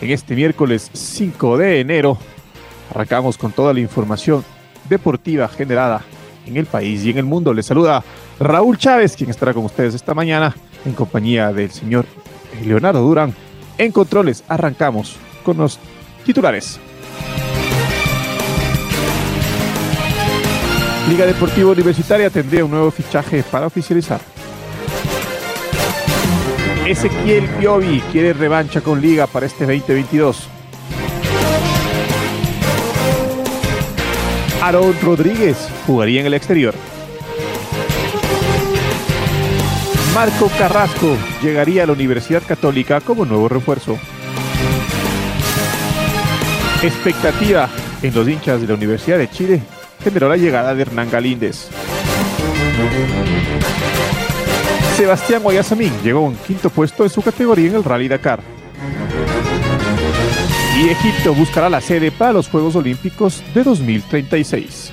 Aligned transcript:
en 0.00 0.10
este 0.10 0.34
miércoles 0.34 0.90
5 0.92 1.58
de 1.58 1.80
enero 1.80 2.18
arrancamos 2.90 3.38
con 3.38 3.52
toda 3.52 3.72
la 3.72 3.80
información 3.80 4.44
deportiva 4.88 5.48
generada 5.48 6.02
en 6.46 6.56
el 6.56 6.66
país 6.66 7.04
y 7.04 7.10
en 7.10 7.18
el 7.18 7.24
mundo. 7.24 7.52
Les 7.52 7.66
saluda 7.66 8.04
Raúl 8.38 8.78
Chávez, 8.78 9.16
quien 9.16 9.30
estará 9.30 9.52
con 9.52 9.64
ustedes 9.64 9.94
esta 9.94 10.14
mañana 10.14 10.54
en 10.84 10.92
compañía 10.92 11.52
del 11.52 11.70
señor 11.70 12.06
Leonardo 12.64 13.00
Durán. 13.00 13.34
En 13.78 13.92
controles 13.92 14.44
arrancamos 14.48 15.16
con 15.44 15.56
los 15.56 15.78
titulares. 16.24 16.78
Liga 21.08 21.24
Deportiva 21.24 21.70
Universitaria 21.70 22.30
tendría 22.30 22.64
un 22.64 22.70
nuevo 22.70 22.90
fichaje 22.90 23.44
para 23.44 23.66
oficializar. 23.66 24.20
Ezequiel 26.86 27.48
Piovi 27.58 28.00
quiere 28.12 28.32
revancha 28.32 28.80
con 28.80 29.00
Liga 29.00 29.26
para 29.26 29.46
este 29.46 29.66
2022. 29.66 30.48
Aaron 34.62 34.94
Rodríguez 35.02 35.68
jugaría 35.84 36.20
en 36.20 36.26
el 36.26 36.34
exterior. 36.34 36.74
Marco 40.14 40.48
Carrasco 40.56 41.16
llegaría 41.42 41.82
a 41.82 41.86
la 41.86 41.92
Universidad 41.92 42.44
Católica 42.46 43.00
como 43.00 43.24
nuevo 43.24 43.48
refuerzo. 43.48 43.98
Expectativa 46.82 47.68
en 48.00 48.14
los 48.14 48.28
hinchas 48.28 48.60
de 48.60 48.68
la 48.68 48.74
Universidad 48.74 49.18
de 49.18 49.28
Chile 49.28 49.60
generó 50.04 50.28
la 50.28 50.36
llegada 50.36 50.72
de 50.72 50.82
Hernán 50.82 51.10
Galíndez. 51.10 51.68
Sebastián 54.96 55.42
Guayasamín 55.42 55.92
llegó 56.02 56.20
a 56.20 56.22
un 56.22 56.36
quinto 56.36 56.70
puesto 56.70 57.04
en 57.04 57.10
su 57.10 57.20
categoría 57.20 57.68
en 57.68 57.74
el 57.74 57.84
Rally 57.84 58.08
Dakar. 58.08 58.40
Y 60.78 60.88
Egipto 60.88 61.34
buscará 61.34 61.68
la 61.68 61.82
sede 61.82 62.10
para 62.10 62.32
los 62.32 62.48
Juegos 62.48 62.76
Olímpicos 62.76 63.42
de 63.54 63.62
2036. 63.62 64.92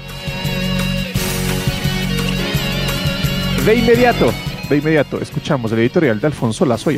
De 3.65 3.75
inmediato, 3.75 4.33
de 4.69 4.77
inmediato, 4.77 5.21
escuchamos 5.21 5.71
el 5.71 5.79
editorial 5.79 6.19
de 6.19 6.27
Alfonso 6.27 6.65
Lazo 6.65 6.91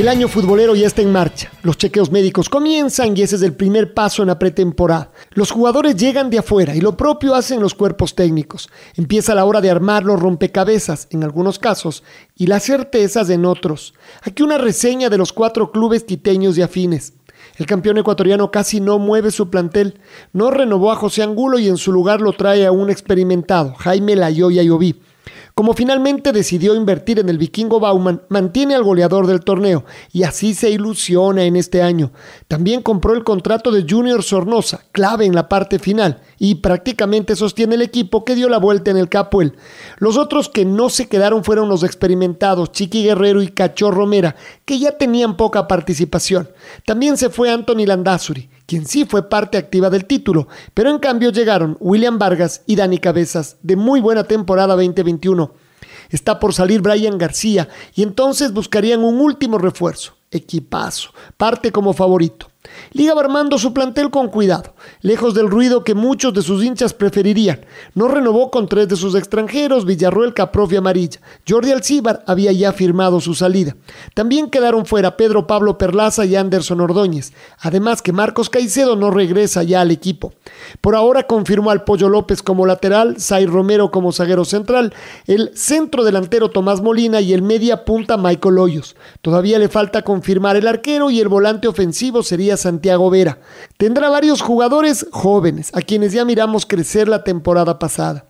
el 0.00 0.08
año 0.08 0.28
futbolero 0.28 0.74
ya 0.74 0.86
está 0.86 1.02
en 1.02 1.12
marcha. 1.12 1.50
Los 1.62 1.76
chequeos 1.76 2.10
médicos 2.10 2.48
comienzan 2.48 3.14
y 3.14 3.20
ese 3.20 3.36
es 3.36 3.42
el 3.42 3.52
primer 3.52 3.92
paso 3.92 4.22
en 4.22 4.28
la 4.28 4.38
pretemporada. 4.38 5.12
Los 5.32 5.50
jugadores 5.50 5.94
llegan 5.94 6.30
de 6.30 6.38
afuera 6.38 6.74
y 6.74 6.80
lo 6.80 6.96
propio 6.96 7.34
hacen 7.34 7.60
los 7.60 7.74
cuerpos 7.74 8.14
técnicos. 8.14 8.70
Empieza 8.96 9.34
la 9.34 9.44
hora 9.44 9.60
de 9.60 9.68
armar 9.68 10.04
los 10.04 10.18
rompecabezas, 10.18 11.06
en 11.10 11.22
algunos 11.22 11.58
casos, 11.58 12.02
y 12.34 12.46
las 12.46 12.62
certezas 12.64 13.28
en 13.28 13.44
otros. 13.44 13.92
Aquí 14.22 14.42
una 14.42 14.56
reseña 14.56 15.10
de 15.10 15.18
los 15.18 15.34
cuatro 15.34 15.70
clubes 15.70 16.04
quiteños 16.04 16.56
y 16.56 16.62
afines. 16.62 17.12
El 17.58 17.66
campeón 17.66 17.98
ecuatoriano 17.98 18.50
casi 18.50 18.80
no 18.80 18.98
mueve 18.98 19.30
su 19.30 19.50
plantel. 19.50 20.00
No 20.32 20.50
renovó 20.50 20.92
a 20.92 20.96
José 20.96 21.22
Angulo 21.22 21.58
y 21.58 21.68
en 21.68 21.76
su 21.76 21.92
lugar 21.92 22.22
lo 22.22 22.32
trae 22.32 22.64
a 22.64 22.72
un 22.72 22.88
experimentado, 22.88 23.74
Jaime 23.74 24.16
Layoya 24.16 24.62
Yoví. 24.62 24.98
Como 25.60 25.74
finalmente 25.74 26.32
decidió 26.32 26.74
invertir 26.74 27.18
en 27.18 27.28
el 27.28 27.36
vikingo 27.36 27.80
Bauman, 27.80 28.22
mantiene 28.30 28.74
al 28.74 28.82
goleador 28.82 29.26
del 29.26 29.40
torneo 29.40 29.84
y 30.10 30.22
así 30.22 30.54
se 30.54 30.70
ilusiona 30.70 31.44
en 31.44 31.54
este 31.54 31.82
año. 31.82 32.12
También 32.48 32.80
compró 32.80 33.12
el 33.12 33.24
contrato 33.24 33.70
de 33.70 33.84
Junior 33.86 34.22
Sornosa, 34.22 34.86
clave 34.90 35.26
en 35.26 35.34
la 35.34 35.50
parte 35.50 35.78
final, 35.78 36.22
y 36.42 36.56
prácticamente 36.56 37.36
sostiene 37.36 37.74
el 37.74 37.82
equipo 37.82 38.24
que 38.24 38.34
dio 38.34 38.48
la 38.48 38.58
vuelta 38.58 38.90
en 38.90 38.96
el 38.96 39.10
Capuel. 39.10 39.56
Los 39.98 40.16
otros 40.16 40.48
que 40.48 40.64
no 40.64 40.88
se 40.88 41.06
quedaron 41.06 41.44
fueron 41.44 41.68
los 41.68 41.84
experimentados 41.84 42.72
Chiqui 42.72 43.04
Guerrero 43.04 43.42
y 43.42 43.48
Cachorro 43.48 43.98
Romera, 43.98 44.34
que 44.64 44.78
ya 44.78 44.96
tenían 44.96 45.36
poca 45.36 45.68
participación. 45.68 46.48
También 46.86 47.18
se 47.18 47.28
fue 47.28 47.50
Anthony 47.50 47.84
Landazuri, 47.84 48.48
quien 48.64 48.86
sí 48.86 49.04
fue 49.04 49.28
parte 49.28 49.58
activa 49.58 49.90
del 49.90 50.06
título, 50.06 50.48
pero 50.72 50.88
en 50.88 50.98
cambio 50.98 51.30
llegaron 51.30 51.76
William 51.78 52.18
Vargas 52.18 52.62
y 52.66 52.74
Dani 52.74 52.96
Cabezas, 52.96 53.58
de 53.62 53.76
muy 53.76 54.00
buena 54.00 54.24
temporada 54.24 54.74
2021. 54.76 55.52
Está 56.08 56.40
por 56.40 56.54
salir 56.54 56.80
Brian 56.80 57.18
García 57.18 57.68
y 57.94 58.02
entonces 58.02 58.54
buscarían 58.54 59.04
un 59.04 59.20
último 59.20 59.58
refuerzo. 59.58 60.16
Equipazo, 60.30 61.10
parte 61.36 61.70
como 61.70 61.92
favorito. 61.92 62.49
Liga 62.92 63.14
va 63.14 63.20
armando 63.20 63.58
su 63.58 63.72
plantel 63.72 64.10
con 64.10 64.28
cuidado, 64.28 64.74
lejos 65.00 65.34
del 65.34 65.48
ruido 65.48 65.84
que 65.84 65.94
muchos 65.94 66.34
de 66.34 66.42
sus 66.42 66.64
hinchas 66.64 66.94
preferirían. 66.94 67.60
No 67.94 68.08
renovó 68.08 68.50
con 68.50 68.68
tres 68.68 68.88
de 68.88 68.96
sus 68.96 69.14
extranjeros, 69.14 69.84
Villarroel, 69.84 70.34
Caprof 70.34 70.72
y 70.72 70.76
Amarilla. 70.76 71.20
Jordi 71.48 71.72
Alcíbar 71.72 72.24
había 72.26 72.52
ya 72.52 72.72
firmado 72.72 73.20
su 73.20 73.34
salida. 73.34 73.76
También 74.14 74.50
quedaron 74.50 74.86
fuera 74.86 75.16
Pedro 75.16 75.46
Pablo 75.46 75.78
Perlaza 75.78 76.24
y 76.24 76.36
Anderson 76.36 76.80
Ordóñez. 76.80 77.32
Además 77.60 78.02
que 78.02 78.12
Marcos 78.12 78.50
Caicedo 78.50 78.96
no 78.96 79.10
regresa 79.10 79.62
ya 79.62 79.80
al 79.80 79.90
equipo. 79.90 80.32
Por 80.80 80.94
ahora 80.94 81.24
confirmó 81.24 81.70
al 81.70 81.84
Pollo 81.84 82.08
López 82.08 82.42
como 82.42 82.66
lateral, 82.66 83.20
Sai 83.20 83.46
Romero 83.46 83.90
como 83.90 84.12
zaguero 84.12 84.44
central, 84.44 84.92
el 85.26 85.50
centro 85.54 86.04
delantero 86.04 86.50
Tomás 86.50 86.80
Molina 86.80 87.20
y 87.20 87.32
el 87.32 87.42
media 87.42 87.84
punta 87.84 88.16
Michael 88.16 88.58
Hoyos. 88.58 88.96
Todavía 89.22 89.58
le 89.58 89.68
falta 89.68 90.02
confirmar 90.02 90.56
el 90.56 90.66
arquero 90.66 91.10
y 91.10 91.20
el 91.20 91.28
volante 91.28 91.68
ofensivo 91.68 92.22
sería 92.22 92.56
Santiago 92.60 93.10
Vera. 93.10 93.40
Tendrá 93.76 94.08
varios 94.08 94.40
jugadores 94.40 95.06
jóvenes, 95.10 95.70
a 95.74 95.82
quienes 95.82 96.12
ya 96.12 96.24
miramos 96.24 96.66
crecer 96.66 97.08
la 97.08 97.24
temporada 97.24 97.78
pasada. 97.78 98.26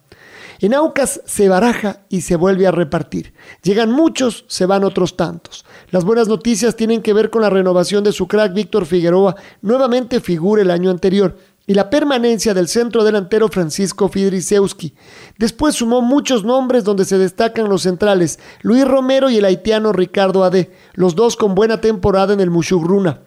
En 0.62 0.74
Aucas 0.74 1.22
se 1.24 1.48
baraja 1.48 2.00
y 2.10 2.20
se 2.20 2.36
vuelve 2.36 2.66
a 2.66 2.70
repartir. 2.70 3.32
Llegan 3.62 3.90
muchos, 3.90 4.44
se 4.46 4.66
van 4.66 4.84
otros 4.84 5.16
tantos. 5.16 5.64
Las 5.90 6.04
buenas 6.04 6.28
noticias 6.28 6.76
tienen 6.76 7.00
que 7.00 7.14
ver 7.14 7.30
con 7.30 7.40
la 7.40 7.48
renovación 7.48 8.04
de 8.04 8.12
su 8.12 8.28
crack 8.28 8.52
Víctor 8.52 8.84
Figueroa, 8.84 9.36
nuevamente 9.62 10.20
figura 10.20 10.60
el 10.60 10.70
año 10.70 10.90
anterior, 10.90 11.38
y 11.66 11.74
la 11.74 11.88
permanencia 11.88 12.52
del 12.52 12.68
centro 12.68 13.04
delantero 13.04 13.48
Francisco 13.48 14.08
Fidrisewski. 14.08 14.92
Después 15.38 15.76
sumó 15.76 16.02
muchos 16.02 16.44
nombres 16.44 16.84
donde 16.84 17.04
se 17.06 17.16
destacan 17.16 17.68
los 17.68 17.82
centrales 17.82 18.38
Luis 18.60 18.86
Romero 18.86 19.30
y 19.30 19.38
el 19.38 19.44
haitiano 19.44 19.92
Ricardo 19.92 20.44
Ade, 20.44 20.72
los 20.94 21.14
dos 21.14 21.36
con 21.36 21.54
buena 21.54 21.80
temporada 21.80 22.34
en 22.34 22.40
el 22.40 22.50
Mushugruna. 22.50 23.22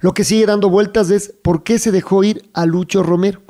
Lo 0.00 0.14
que 0.14 0.24
sigue 0.24 0.46
dando 0.46 0.68
vueltas 0.70 1.10
es 1.10 1.34
por 1.42 1.62
qué 1.62 1.78
se 1.78 1.92
dejó 1.92 2.24
ir 2.24 2.48
a 2.54 2.66
Lucho 2.66 3.02
Romero. 3.02 3.42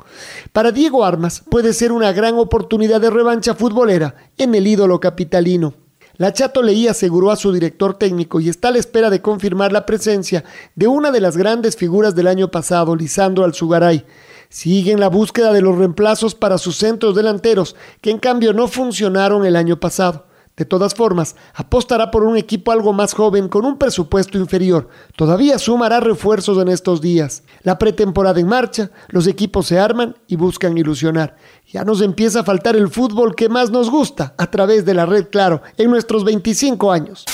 Para 0.53 0.71
Diego 0.71 1.05
Armas 1.05 1.43
puede 1.49 1.73
ser 1.73 1.91
una 1.91 2.11
gran 2.11 2.35
oportunidad 2.35 3.01
de 3.01 3.09
revancha 3.09 3.55
futbolera 3.55 4.15
en 4.37 4.55
el 4.55 4.67
ídolo 4.67 4.99
capitalino. 4.99 5.73
La 6.17 6.33
Chato 6.33 6.63
Leí 6.63 6.87
aseguró 6.87 7.29
a 7.29 7.35
su 7.35 7.51
director 7.51 7.93
técnico 7.93 8.39
y 8.39 8.49
está 8.49 8.69
a 8.69 8.71
la 8.71 8.79
espera 8.79 9.11
de 9.11 9.21
confirmar 9.21 9.71
la 9.71 9.85
presencia 9.85 10.43
de 10.75 10.87
una 10.87 11.11
de 11.11 11.21
las 11.21 11.37
grandes 11.37 11.75
figuras 11.75 12.15
del 12.15 12.25
año 12.25 12.49
pasado, 12.49 12.95
Lisandro 12.95 13.43
Alzugaray. 13.45 14.03
Siguen 14.49 14.99
la 14.99 15.09
búsqueda 15.09 15.53
de 15.53 15.61
los 15.61 15.77
reemplazos 15.77 16.33
para 16.33 16.57
sus 16.57 16.77
centros 16.77 17.15
delanteros, 17.15 17.75
que 18.01 18.09
en 18.09 18.17
cambio 18.17 18.53
no 18.53 18.67
funcionaron 18.67 19.45
el 19.45 19.55
año 19.55 19.79
pasado. 19.79 20.25
De 20.57 20.65
todas 20.65 20.95
formas, 20.95 21.35
apostará 21.53 22.09
por 22.09 22.23
un 22.23 22.35
equipo 22.35 22.71
algo 22.71 22.91
más 22.91 23.13
joven 23.13 23.47
con 23.47 23.63
un 23.63 23.77
presupuesto 23.77 24.39
inferior. 24.39 24.89
Todavía 25.15 25.59
sumará 25.59 25.99
refuerzos 25.99 26.57
en 26.57 26.67
estos 26.67 26.99
días. 26.99 27.43
La 27.61 27.77
pretemporada 27.77 28.39
en 28.39 28.47
marcha, 28.47 28.89
los 29.09 29.27
equipos 29.27 29.67
se 29.67 29.77
arman 29.77 30.15
y 30.27 30.35
buscan 30.35 30.75
ilusionar. 30.75 31.35
Ya 31.71 31.83
nos 31.83 32.01
empieza 32.01 32.39
a 32.39 32.43
faltar 32.43 32.75
el 32.75 32.89
fútbol 32.89 33.35
que 33.35 33.49
más 33.49 33.69
nos 33.69 33.91
gusta 33.91 34.33
a 34.35 34.49
través 34.49 34.83
de 34.83 34.95
la 34.95 35.05
red 35.05 35.27
Claro 35.29 35.61
en 35.77 35.91
nuestros 35.91 36.23
25 36.23 36.91
años. 36.91 37.25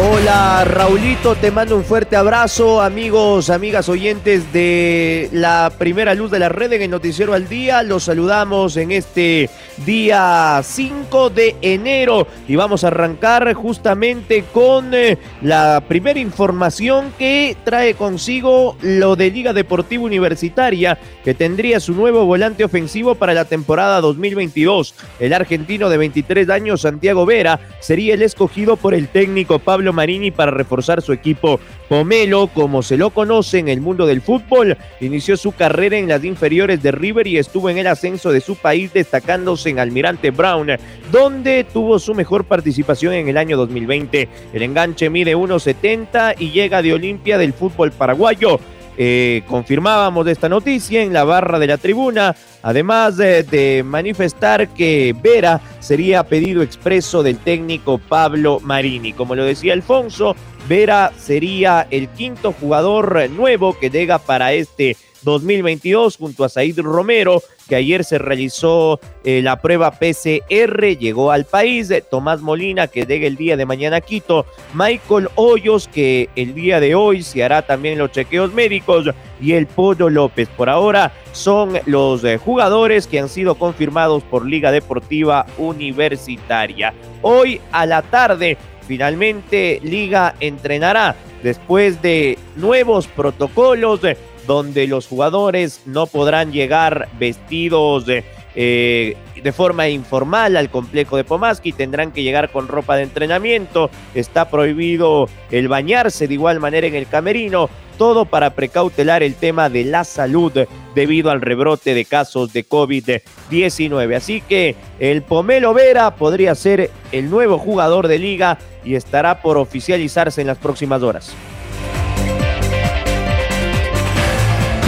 Hola 0.00 0.64
Raulito, 0.64 1.34
te 1.34 1.50
mando 1.50 1.74
un 1.76 1.82
fuerte 1.82 2.14
abrazo, 2.14 2.80
amigos, 2.80 3.50
amigas 3.50 3.88
oyentes 3.88 4.52
de 4.52 5.28
la 5.32 5.72
primera 5.76 6.14
luz 6.14 6.30
de 6.30 6.38
la 6.38 6.48
red 6.48 6.72
en 6.72 6.82
el 6.82 6.90
Noticiero 6.90 7.34
al 7.34 7.48
Día. 7.48 7.82
Los 7.82 8.04
saludamos 8.04 8.76
en 8.76 8.92
este 8.92 9.50
día 9.84 10.60
5 10.62 11.30
de 11.30 11.56
enero 11.62 12.28
y 12.46 12.54
vamos 12.54 12.84
a 12.84 12.88
arrancar 12.88 13.52
justamente 13.54 14.44
con 14.52 14.94
eh, 14.94 15.18
la 15.42 15.82
primera 15.88 16.20
información 16.20 17.12
que 17.18 17.56
trae 17.64 17.94
consigo 17.94 18.76
lo 18.82 19.16
de 19.16 19.32
Liga 19.32 19.52
Deportiva 19.52 20.04
Universitaria, 20.04 20.96
que 21.24 21.34
tendría 21.34 21.80
su 21.80 21.92
nuevo 21.92 22.24
volante 22.24 22.62
ofensivo 22.62 23.16
para 23.16 23.34
la 23.34 23.46
temporada 23.46 24.00
2022. 24.00 24.94
El 25.18 25.32
argentino 25.32 25.88
de 25.88 25.98
23 25.98 26.50
años, 26.50 26.82
Santiago 26.82 27.26
Vera, 27.26 27.58
sería 27.80 28.14
el 28.14 28.22
escogido 28.22 28.76
por 28.76 28.94
el 28.94 29.08
técnico 29.08 29.58
Pablo 29.58 29.87
Marini 29.92 30.30
para 30.30 30.50
reforzar 30.50 31.02
su 31.02 31.12
equipo. 31.12 31.60
Pomelo, 31.88 32.48
como 32.48 32.82
se 32.82 32.96
lo 32.96 33.10
conoce 33.10 33.58
en 33.58 33.68
el 33.68 33.80
mundo 33.80 34.06
del 34.06 34.20
fútbol, 34.20 34.76
inició 35.00 35.36
su 35.36 35.52
carrera 35.52 35.96
en 35.96 36.08
las 36.08 36.24
inferiores 36.24 36.82
de 36.82 36.92
River 36.92 37.26
y 37.26 37.38
estuvo 37.38 37.70
en 37.70 37.78
el 37.78 37.86
ascenso 37.86 38.32
de 38.32 38.40
su 38.40 38.56
país 38.56 38.92
destacándose 38.92 39.70
en 39.70 39.78
Almirante 39.78 40.30
Brown, 40.30 40.70
donde 41.10 41.64
tuvo 41.64 41.98
su 41.98 42.14
mejor 42.14 42.44
participación 42.44 43.14
en 43.14 43.28
el 43.28 43.36
año 43.36 43.56
2020. 43.56 44.28
El 44.52 44.62
enganche 44.62 45.10
mide 45.10 45.36
1.70 45.36 46.36
y 46.38 46.50
llega 46.50 46.82
de 46.82 46.92
Olimpia 46.92 47.38
del 47.38 47.52
fútbol 47.52 47.92
paraguayo. 47.92 48.60
Eh, 49.00 49.42
confirmábamos 49.46 50.26
esta 50.26 50.48
noticia 50.48 51.02
en 51.02 51.12
la 51.12 51.22
barra 51.22 51.60
de 51.60 51.68
la 51.68 51.78
tribuna, 51.78 52.34
además 52.62 53.16
de, 53.16 53.44
de, 53.44 53.84
manifestar 53.84 54.70
que 54.70 55.14
Vera 55.22 55.60
sería 55.78 56.24
pedido 56.24 56.62
expreso 56.62 57.22
del 57.22 57.38
técnico 57.38 57.98
Pablo 57.98 58.58
Marini. 58.60 59.12
Como 59.12 59.36
lo 59.36 59.44
decía 59.44 59.72
Alfonso, 59.72 60.34
Vera 60.68 61.12
sería 61.16 61.86
el 61.92 62.08
quinto 62.08 62.50
jugador 62.50 63.30
nuevo 63.30 63.78
que 63.78 63.88
llega 63.88 64.18
para 64.18 64.52
este 64.52 64.96
2022 65.22 66.16
junto 66.16 66.44
a 66.44 66.48
Said 66.48 66.78
Romero, 66.80 67.42
que 67.68 67.76
ayer 67.76 68.04
se 68.04 68.18
realizó 68.18 68.98
eh, 69.24 69.42
la 69.42 69.60
prueba 69.60 69.90
PCR, 69.90 70.96
llegó 70.98 71.30
al 71.30 71.44
país, 71.44 71.92
Tomás 72.10 72.40
Molina, 72.40 72.88
que 72.88 73.04
llega 73.04 73.26
el 73.26 73.36
día 73.36 73.56
de 73.56 73.66
mañana 73.66 73.96
a 73.96 74.00
Quito, 74.00 74.46
Michael 74.74 75.28
Hoyos, 75.34 75.88
que 75.88 76.30
el 76.36 76.54
día 76.54 76.80
de 76.80 76.94
hoy 76.94 77.22
se 77.22 77.44
hará 77.44 77.62
también 77.62 77.98
los 77.98 78.12
chequeos 78.12 78.52
médicos, 78.54 79.06
y 79.40 79.52
el 79.52 79.66
Pollo 79.66 80.10
López. 80.10 80.48
Por 80.48 80.68
ahora 80.68 81.12
son 81.32 81.78
los 81.86 82.24
eh, 82.24 82.38
jugadores 82.38 83.06
que 83.06 83.18
han 83.18 83.28
sido 83.28 83.54
confirmados 83.56 84.22
por 84.24 84.46
Liga 84.46 84.70
Deportiva 84.70 85.46
Universitaria. 85.58 86.94
Hoy 87.22 87.60
a 87.72 87.86
la 87.86 88.02
tarde 88.02 88.56
finalmente 88.86 89.80
Liga 89.82 90.34
entrenará 90.40 91.14
después 91.42 92.02
de 92.02 92.38
nuevos 92.56 93.06
protocolos 93.06 94.00
donde 94.48 94.86
los 94.86 95.06
jugadores 95.06 95.82
no 95.84 96.06
podrán 96.06 96.52
llegar 96.52 97.10
vestidos 97.18 98.06
de, 98.06 98.24
eh, 98.54 99.14
de 99.40 99.52
forma 99.52 99.90
informal 99.90 100.56
al 100.56 100.70
complejo 100.70 101.18
de 101.18 101.24
Pomaski, 101.24 101.72
tendrán 101.72 102.12
que 102.12 102.22
llegar 102.22 102.50
con 102.50 102.66
ropa 102.66 102.96
de 102.96 103.02
entrenamiento, 103.02 103.90
está 104.14 104.48
prohibido 104.50 105.28
el 105.50 105.68
bañarse 105.68 106.26
de 106.26 106.34
igual 106.34 106.60
manera 106.60 106.86
en 106.86 106.94
el 106.94 107.06
camerino, 107.06 107.68
todo 107.98 108.24
para 108.24 108.54
precautelar 108.54 109.22
el 109.22 109.34
tema 109.34 109.68
de 109.68 109.84
la 109.84 110.02
salud 110.04 110.52
debido 110.94 111.30
al 111.30 111.42
rebrote 111.42 111.92
de 111.92 112.06
casos 112.06 112.54
de 112.54 112.66
COVID-19. 112.66 114.16
Así 114.16 114.40
que 114.40 114.76
el 114.98 115.20
Pomelo 115.20 115.74
Vera 115.74 116.14
podría 116.14 116.54
ser 116.54 116.90
el 117.12 117.28
nuevo 117.28 117.58
jugador 117.58 118.08
de 118.08 118.18
liga 118.18 118.58
y 118.82 118.94
estará 118.94 119.42
por 119.42 119.58
oficializarse 119.58 120.40
en 120.40 120.46
las 120.46 120.56
próximas 120.56 121.02
horas. 121.02 121.34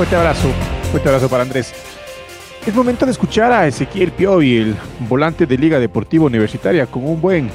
Fuerte 0.00 0.16
abrazo, 0.16 0.48
fuerte 0.90 1.08
abrazo 1.10 1.28
para 1.28 1.42
Andrés. 1.42 1.74
Es 2.66 2.74
momento 2.74 3.04
de 3.04 3.12
escuchar 3.12 3.52
a 3.52 3.66
Ezequiel 3.66 4.12
Piovi, 4.12 4.56
el 4.56 4.76
volante 5.00 5.44
de 5.44 5.58
Liga 5.58 5.78
Deportiva 5.78 6.24
Universitaria, 6.24 6.86
con 6.86 7.06
un 7.06 7.20
buen 7.20 7.50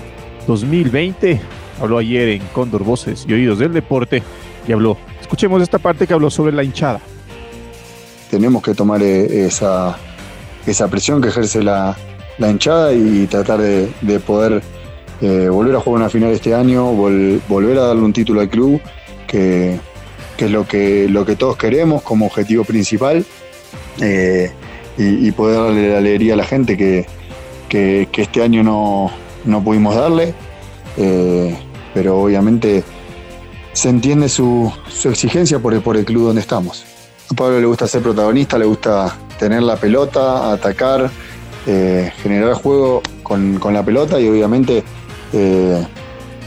2020. 0.45 1.41
Habló 1.81 1.97
ayer 1.97 2.29
en 2.29 2.43
Cóndor 2.53 2.83
Voces 2.83 3.25
y 3.27 3.33
Oídos 3.33 3.57
del 3.57 3.73
Deporte 3.73 4.21
y 4.67 4.71
habló. 4.71 4.95
Escuchemos 5.19 5.59
esta 5.63 5.79
parte 5.79 6.05
que 6.05 6.13
habló 6.13 6.29
sobre 6.29 6.51
la 6.51 6.63
hinchada. 6.63 6.99
Tenemos 8.29 8.61
que 8.61 8.75
tomar 8.75 9.01
eh, 9.01 9.47
esa, 9.47 9.97
esa 10.67 10.87
presión 10.87 11.23
que 11.23 11.29
ejerce 11.29 11.63
la, 11.63 11.97
la 12.37 12.51
hinchada 12.51 12.93
y 12.93 13.25
tratar 13.25 13.59
de, 13.59 13.91
de 14.01 14.19
poder 14.19 14.61
eh, 15.19 15.49
volver 15.49 15.77
a 15.77 15.79
jugar 15.79 16.01
una 16.01 16.09
final 16.11 16.29
este 16.29 16.53
año, 16.53 16.93
vol, 16.93 17.41
volver 17.49 17.79
a 17.79 17.87
darle 17.87 18.03
un 18.03 18.13
título 18.13 18.41
al 18.41 18.49
club, 18.49 18.79
que, 19.25 19.79
que 20.37 20.45
es 20.45 20.51
lo 20.51 20.67
que, 20.67 21.07
lo 21.09 21.25
que 21.25 21.35
todos 21.35 21.57
queremos 21.57 22.01
como 22.01 22.25
objetivo 22.25 22.63
principal, 22.63 23.25
eh, 24.01 24.51
y, 24.97 25.29
poder 25.31 25.57
darle 25.57 25.89
la 25.89 25.97
alegría 25.97 26.33
a 26.35 26.37
la 26.37 26.45
gente 26.45 26.77
que, 26.77 27.05
que, 27.67 28.07
este 28.15 28.41
año 28.41 28.63
no, 28.63 29.11
no, 29.43 29.61
pudimos 29.61 29.93
darle, 29.93 30.33
eh, 30.95 31.57
pero 31.93 32.21
obviamente 32.21 32.83
se 33.73 33.89
entiende 33.89 34.29
su, 34.29 34.71
su 34.89 35.09
exigencia 35.09 35.59
por 35.59 35.73
el, 35.73 35.81
por 35.81 35.97
el 35.97 36.05
club 36.05 36.27
donde 36.27 36.39
estamos. 36.39 36.85
A 37.29 37.33
Pablo 37.33 37.59
le 37.59 37.65
gusta 37.65 37.87
ser 37.87 38.03
protagonista, 38.03 38.57
le 38.57 38.65
gusta 38.65 39.17
tener 39.37 39.63
la 39.63 39.75
pelota, 39.75 40.53
atacar, 40.53 41.09
eh, 41.67 42.13
generar 42.23 42.53
juego 42.53 43.01
con, 43.21 43.59
con, 43.59 43.73
la 43.73 43.83
pelota 43.83 44.17
y 44.17 44.29
obviamente 44.29 44.83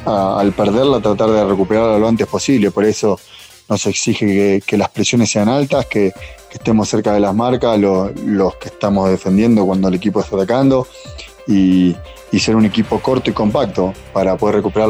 al 0.07 0.53
perderla 0.53 1.01
tratar 1.01 1.29
de 1.31 1.45
recuperarla 1.45 1.99
lo 1.99 2.09
antes 2.09 2.27
posible. 2.27 2.71
Por 2.71 2.87
eso 2.87 3.21
nos 3.69 3.87
exige 3.87 4.61
que, 4.65 4.77
las 4.79 4.89
presiones 4.89 5.31
sean 5.31 5.49
altas, 5.49 5.87
que, 5.87 6.13
estemos 6.51 6.89
cerca 6.89 7.13
de 7.13 7.21
las 7.21 7.35
marcas, 7.35 7.79
lo, 7.79 8.11
los 8.25 8.57
que 8.57 8.69
estamos 8.69 9.11
defendiendo 9.11 9.67
cuando 9.67 9.89
el 9.89 9.95
equipo 9.95 10.21
está 10.21 10.37
atacando 10.37 10.87
y, 11.47 11.95
ser 12.39 12.57
un 12.57 12.65
equipo 12.65 13.01
corto 13.01 13.31
y 13.31 13.33
compacto 13.33 13.93
para 14.13 14.37
poder 14.37 14.57
recuperar 14.57 14.89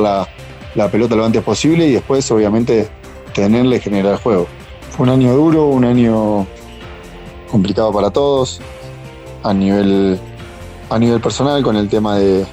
la, 0.75 0.89
pelota 0.91 1.17
lo 1.17 1.25
antes 1.25 1.43
posible 1.43 1.87
y 1.87 1.93
después 1.93 2.31
obviamente 2.31 2.89
tenerle 3.35 3.77
y 3.77 3.81
generar 3.81 4.23
juego. 4.23 4.47
Fue 4.91 5.05
un 5.05 5.11
año 5.11 5.35
duro, 5.35 5.67
un 5.67 5.85
año 5.85 6.47
complicado 7.51 7.93
para 7.93 8.11
todos, 8.11 8.61
a 9.43 9.53
nivel, 9.53 10.21
a 10.91 10.99
nivel 10.99 11.21
personal 11.21 11.63
con 11.63 11.77
el 11.77 11.89
tema 11.89 12.17
de 12.17 12.47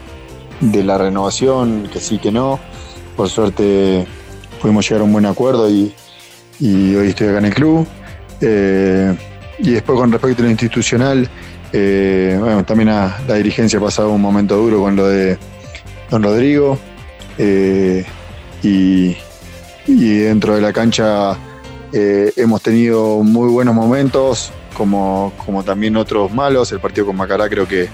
la 0.83 0.97
renovación, 0.97 1.87
que 1.91 1.99
sí 1.99 2.17
que 2.17 2.31
no. 2.31 2.59
Por 3.15 3.29
suerte 3.29 4.07
pudimos 4.61 4.87
llegar 4.87 5.01
a 5.01 5.03
un 5.03 5.13
buen 5.13 5.25
acuerdo 5.25 5.69
y, 5.69 5.93
hoy 6.61 7.07
estoy 7.09 7.27
acá 7.27 7.39
en 7.39 7.45
el 7.45 7.53
club. 7.53 7.87
Eh, 8.41 9.15
y 9.59 9.71
después 9.71 9.97
con 9.97 10.11
respecto 10.11 10.41
a 10.41 10.45
lo 10.45 10.51
institucional, 10.51 11.29
eh, 11.71 12.37
bueno, 12.39 12.65
también 12.65 12.89
la 12.89 13.35
dirigencia 13.35 13.79
ha 13.79 13.81
pasado 13.81 14.11
un 14.11 14.21
momento 14.21 14.57
duro 14.57 14.81
con 14.81 14.95
lo 14.95 15.07
de 15.07 15.37
don 16.09 16.23
Rodrigo. 16.23 16.77
Eh, 17.37 18.05
y, 18.63 19.15
dentro 19.87 20.55
de 20.55 20.61
la 20.61 20.73
cancha 20.73 21.37
hemos 21.93 22.61
tenido 22.61 23.23
muy 23.23 23.49
buenos 23.49 23.73
momentos, 23.73 24.51
como, 24.73 25.31
como 25.45 25.63
también 25.63 25.95
otros 25.95 26.33
malos. 26.33 26.71
El 26.71 26.79
partido 26.79 27.05
con 27.05 27.15
Macará 27.15 27.47
creo 27.47 27.67
que, 27.67 27.87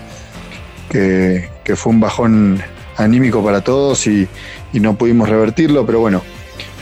que, 0.90 1.76
fue 1.76 1.92
un 1.92 2.00
bajón 2.00 2.62
anímico 2.98 3.44
para 3.44 3.62
todos 3.62 4.08
y 4.08 4.28
no 4.74 4.96
pudimos 4.96 5.30
revertirlo, 5.30 5.86
pero 5.86 6.00
bueno, 6.00 6.22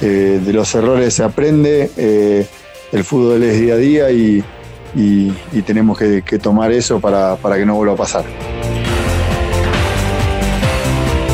eh, 0.01 0.39
de 0.44 0.53
los 0.53 0.74
errores 0.75 1.13
se 1.13 1.24
aprende, 1.24 1.91
eh, 1.98 2.46
el 2.91 3.03
fútbol 3.03 3.44
es 3.44 3.60
día 3.60 3.74
a 3.74 3.77
día 3.77 4.12
y, 4.12 4.44
y, 4.96 5.34
y 5.51 5.62
tenemos 5.62 5.98
que, 5.98 6.22
que, 6.22 6.39
tomar 6.39 6.72
eso 6.72 7.00
para, 7.00 7.36
para 7.36 7.58
que 7.58 7.65
no 7.65 7.75
vuelva 7.75 7.94
a 7.94 7.98
pasar. 7.98 8.24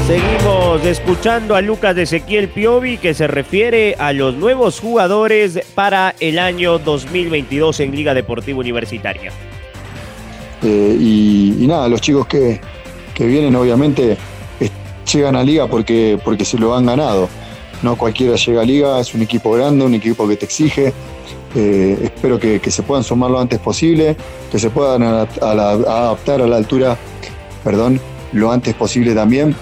Seguimos 0.07 0.86
escuchando 0.86 1.55
a 1.55 1.62
Lucas 1.62 1.95
de 1.95 2.03
Ezequiel 2.03 2.50
Piovi 2.50 2.98
que 2.98 3.13
se 3.13 3.27
refiere 3.27 3.95
a 3.98 4.13
los 4.13 4.36
nuevos 4.36 4.79
jugadores 4.79 5.60
para 5.74 6.13
el 6.19 6.38
año 6.38 6.77
2022 6.77 7.79
en 7.79 7.95
Liga 7.95 8.13
Deportiva 8.13 8.60
Universitaria. 8.60 9.31
Eh, 10.63 10.98
y, 11.00 11.55
y, 11.60 11.67
nada, 11.67 11.88
los 11.88 12.01
chicos 12.01 12.27
que, 12.27 12.60
que 13.13 13.25
vienen 13.25 13.55
obviamente 13.55 14.17
llegan 15.12 15.36
a 15.36 15.43
Liga 15.43 15.67
porque, 15.67 16.19
porque 16.24 16.45
se 16.45 16.57
lo 16.57 16.75
han 16.75 16.86
ganado. 16.86 17.29
No 17.84 17.98
cualquiera 17.98 18.36
llega 18.36 18.62
a 18.62 18.65
Liga, 18.65 19.00
es 19.00 19.13
un 19.13 19.22
equipo 19.22 19.51
grande, 19.51 19.86
un 19.86 19.94
equipo 19.94 20.27
que 20.27 20.36
te 20.36 20.46
exige. 20.46 20.94
Eh, 21.55 21.98
espero 22.03 22.38
que, 22.38 22.60
se 22.70 22.84
puedan 22.84 23.03
sumar 23.03 23.32
lo 23.32 23.39
antes 23.39 23.60
posible, 23.60 24.17
que 24.51 24.60
se 24.60 24.70
puedan 24.70 25.03
adaptar 25.03 26.41
a 26.41 26.48
la 26.48 26.58
altura, 26.58 26.98
perdón, 27.63 28.01
lo 28.34 28.51
antes 28.51 28.74
posible 28.74 29.15
también 29.15 29.55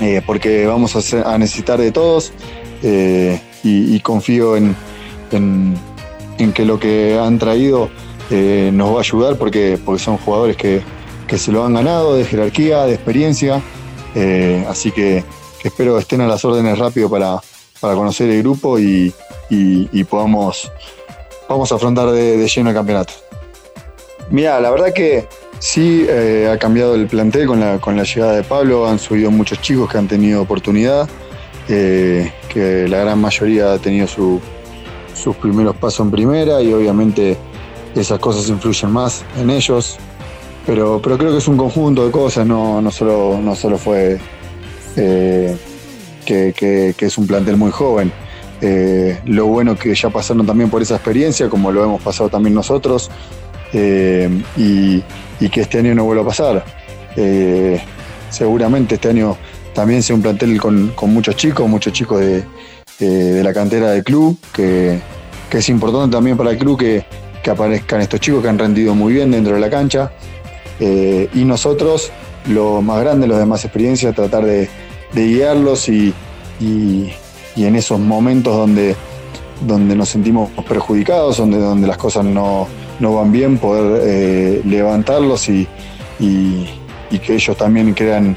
eh, 0.00 0.22
porque 0.24 0.66
vamos 0.66 0.94
a, 1.14 1.38
necesitar 1.38 1.80
de 1.80 1.90
todos 1.90 2.32
eh, 2.82 3.40
y, 3.64 3.98
confío 4.00 4.56
en, 4.56 4.76
en, 5.32 5.74
en, 6.38 6.52
que 6.52 6.64
lo 6.64 6.78
que 6.78 7.18
han 7.18 7.38
traído 7.38 7.90
nos 8.30 8.92
va 8.92 8.98
a 8.98 9.00
ayudar 9.00 9.36
porque, 9.36 9.78
porque 9.84 10.02
son 10.02 10.16
jugadores 10.18 10.56
que, 10.56 10.82
que, 11.26 11.38
se 11.38 11.50
lo 11.50 11.64
han 11.64 11.74
ganado 11.74 12.14
de 12.14 12.24
jerarquía, 12.24 12.84
de 12.84 12.94
experiencia, 12.94 13.62
así 14.68 14.90
que, 14.90 15.24
espero 15.64 15.98
estén 15.98 16.20
a 16.20 16.28
las 16.28 16.44
órdenes 16.44 16.78
rápido 16.78 17.08
para, 17.08 17.40
para 17.80 17.94
conocer 17.94 18.30
el 18.30 18.42
grupo 18.42 18.78
y, 18.78 19.12
y, 19.50 20.04
podamos 20.04 20.70
vamos 21.48 21.72
a 21.72 21.74
afrontar 21.74 22.10
de, 22.10 22.46
lleno 22.46 22.70
el 22.70 22.76
campeonato. 22.76 23.14
Mira, 24.30 24.60
la 24.60 24.70
verdad 24.70 24.92
que 24.92 25.26
sí 25.58 26.06
eh, 26.08 26.50
ha 26.52 26.58
cambiado 26.58 26.94
el 26.94 27.06
plantel 27.06 27.46
con 27.46 27.60
la, 27.60 27.78
con 27.78 27.96
la 27.96 28.04
llegada 28.04 28.36
de 28.36 28.42
Pablo, 28.42 28.86
han 28.86 28.98
subido 28.98 29.30
muchos 29.30 29.60
chicos 29.60 29.90
que 29.90 29.98
han 29.98 30.08
tenido 30.08 30.42
oportunidad, 30.42 31.08
eh, 31.68 32.32
que 32.48 32.88
la 32.88 32.98
gran 32.98 33.20
mayoría 33.20 33.72
ha 33.72 33.78
tenido 33.78 34.06
sus 34.06 35.36
primeros 35.36 35.76
pasos 35.76 36.06
en 36.06 36.10
primera 36.10 36.62
y 36.62 36.72
obviamente 36.72 37.36
esas 37.94 38.18
cosas 38.18 38.48
influyen 38.48 38.90
más 38.90 39.24
en 39.38 39.50
ellos. 39.50 39.98
Pero, 40.66 40.98
pero 41.02 41.18
creo 41.18 41.30
que 41.30 41.38
es 41.38 41.48
un 41.48 41.58
conjunto 41.58 42.06
de 42.06 42.10
cosas, 42.10 42.46
no, 42.46 42.80
no, 42.80 42.90
solo, 42.90 43.38
no 43.42 43.54
solo 43.54 43.76
fue 43.76 44.18
eh, 44.96 45.56
que, 46.24 46.94
es 46.98 47.18
un 47.18 47.26
plantel 47.26 47.56
muy 47.56 47.70
joven. 47.70 48.12
Eh, 48.60 49.18
lo 49.26 49.46
bueno 49.46 49.76
que 49.76 49.94
ya 49.94 50.08
pasaron 50.10 50.46
también 50.46 50.70
por 50.70 50.80
esa 50.80 50.94
experiencia, 50.94 51.48
como 51.48 51.70
lo 51.70 51.84
hemos 51.84 52.02
pasado 52.02 52.30
también 52.30 52.54
nosotros, 52.54 53.10
eh, 53.72 54.30
y, 54.56 55.02
que 55.50 55.60
este 55.60 55.78
año 55.78 55.94
no 55.94 56.04
vuelva 56.04 56.22
a 56.22 56.26
pasar. 56.26 56.64
seguramente 58.30 58.94
este 58.94 59.10
año 59.10 59.36
también 59.74 60.02
sea 60.02 60.16
un 60.16 60.22
plantel 60.22 60.58
con, 60.58 60.94
muchos 61.02 61.36
chicos, 61.36 61.68
muchos 61.68 61.92
chicos 61.92 62.20
de, 62.20 63.42
la 63.42 63.52
cantera 63.52 63.90
del 63.90 64.02
club, 64.02 64.38
que, 64.52 64.98
es 65.50 65.68
importante 65.68 66.16
también 66.16 66.36
para 66.36 66.50
el 66.50 66.58
club 66.58 66.78
que, 66.78 67.04
aparezcan 67.48 68.00
estos 68.00 68.20
chicos 68.20 68.42
que 68.42 68.48
han 68.48 68.58
rendido 68.58 68.94
muy 68.94 69.12
bien 69.12 69.30
dentro 69.30 69.54
de 69.54 69.60
la 69.60 69.68
cancha. 69.68 70.10
Y 70.80 71.44
nosotros, 71.44 72.10
los 72.48 72.82
más 72.82 73.00
grandes, 73.00 73.28
los 73.28 73.38
de 73.38 73.46
más 73.46 73.64
experiencia, 73.64 74.12
tratar 74.12 74.44
de, 74.44 74.68
guiarlos 75.14 75.88
y, 75.88 76.12
en 76.60 77.76
esos 77.76 78.00
momentos 78.00 78.56
donde, 78.56 78.96
donde 79.66 79.94
nos 79.94 80.08
sentimos 80.08 80.50
perjudicados, 80.68 81.38
donde, 81.38 81.58
donde 81.58 81.86
las 81.86 81.96
cosas 81.96 82.24
no, 82.24 82.68
van 83.00 83.32
bien, 83.32 83.58
poder 83.58 84.02
eh, 84.04 84.62
levantarlos 84.64 85.48
y, 85.48 85.68
que 86.18 87.34
ellos 87.34 87.56
también 87.56 87.94
crean 87.94 88.36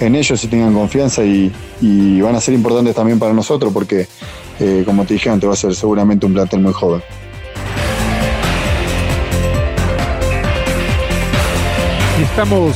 en 0.00 0.14
ellos 0.14 0.42
y 0.42 0.48
tengan 0.48 0.72
confianza 0.72 1.22
y, 1.24 1.52
van 2.20 2.34
a 2.36 2.40
ser 2.40 2.54
importantes 2.54 2.94
también 2.94 3.18
para 3.18 3.32
nosotros 3.34 3.72
porque, 3.72 4.06
eh, 4.58 4.82
como 4.86 5.04
te 5.04 5.14
dije 5.14 5.28
antes, 5.28 5.48
va 5.48 5.52
a 5.52 5.56
ser 5.56 5.74
seguramente 5.74 6.24
un 6.24 6.32
plantel 6.32 6.60
muy 6.60 6.72
joven. 6.72 7.02
estamos, 12.34 12.74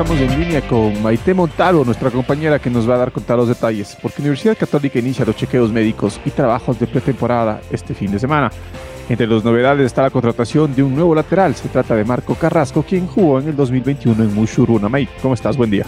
estamos 0.00 0.20
en 0.20 0.38
línea 0.38 0.60
con 0.60 1.02
Maite 1.02 1.34
Montaro, 1.34 1.84
nuestra 1.84 2.08
compañera 2.08 2.60
que 2.60 2.70
nos 2.70 2.88
va 2.88 2.94
a 2.94 2.98
dar 2.98 3.10
contar 3.10 3.36
los 3.36 3.48
detalles, 3.48 3.98
porque 4.00 4.22
Universidad 4.22 4.56
Católica 4.56 5.00
inicia 5.00 5.24
los 5.24 5.34
chequeos 5.34 5.72
médicos 5.72 6.20
y 6.24 6.30
trabajos 6.30 6.78
de 6.78 6.86
pretemporada 6.86 7.60
este 7.72 7.94
fin 7.94 8.12
de 8.12 8.20
semana. 8.20 8.48
Entre 9.08 9.26
las 9.26 9.42
novedades 9.42 9.86
está 9.86 10.02
la 10.02 10.10
contratación 10.10 10.72
de 10.72 10.84
un 10.84 10.94
nuevo 10.94 11.16
lateral. 11.16 11.56
Se 11.56 11.68
trata 11.68 11.96
de 11.96 12.04
Marco 12.04 12.36
Carrasco, 12.36 12.84
quien 12.84 13.08
jugó 13.08 13.40
en 13.40 13.48
el 13.48 13.56
2021 13.56 14.22
en 14.22 14.34
Mushuruna. 14.36 14.88
May, 14.88 15.08
¿cómo 15.20 15.34
estás? 15.34 15.56
Buen 15.56 15.70
día. 15.70 15.84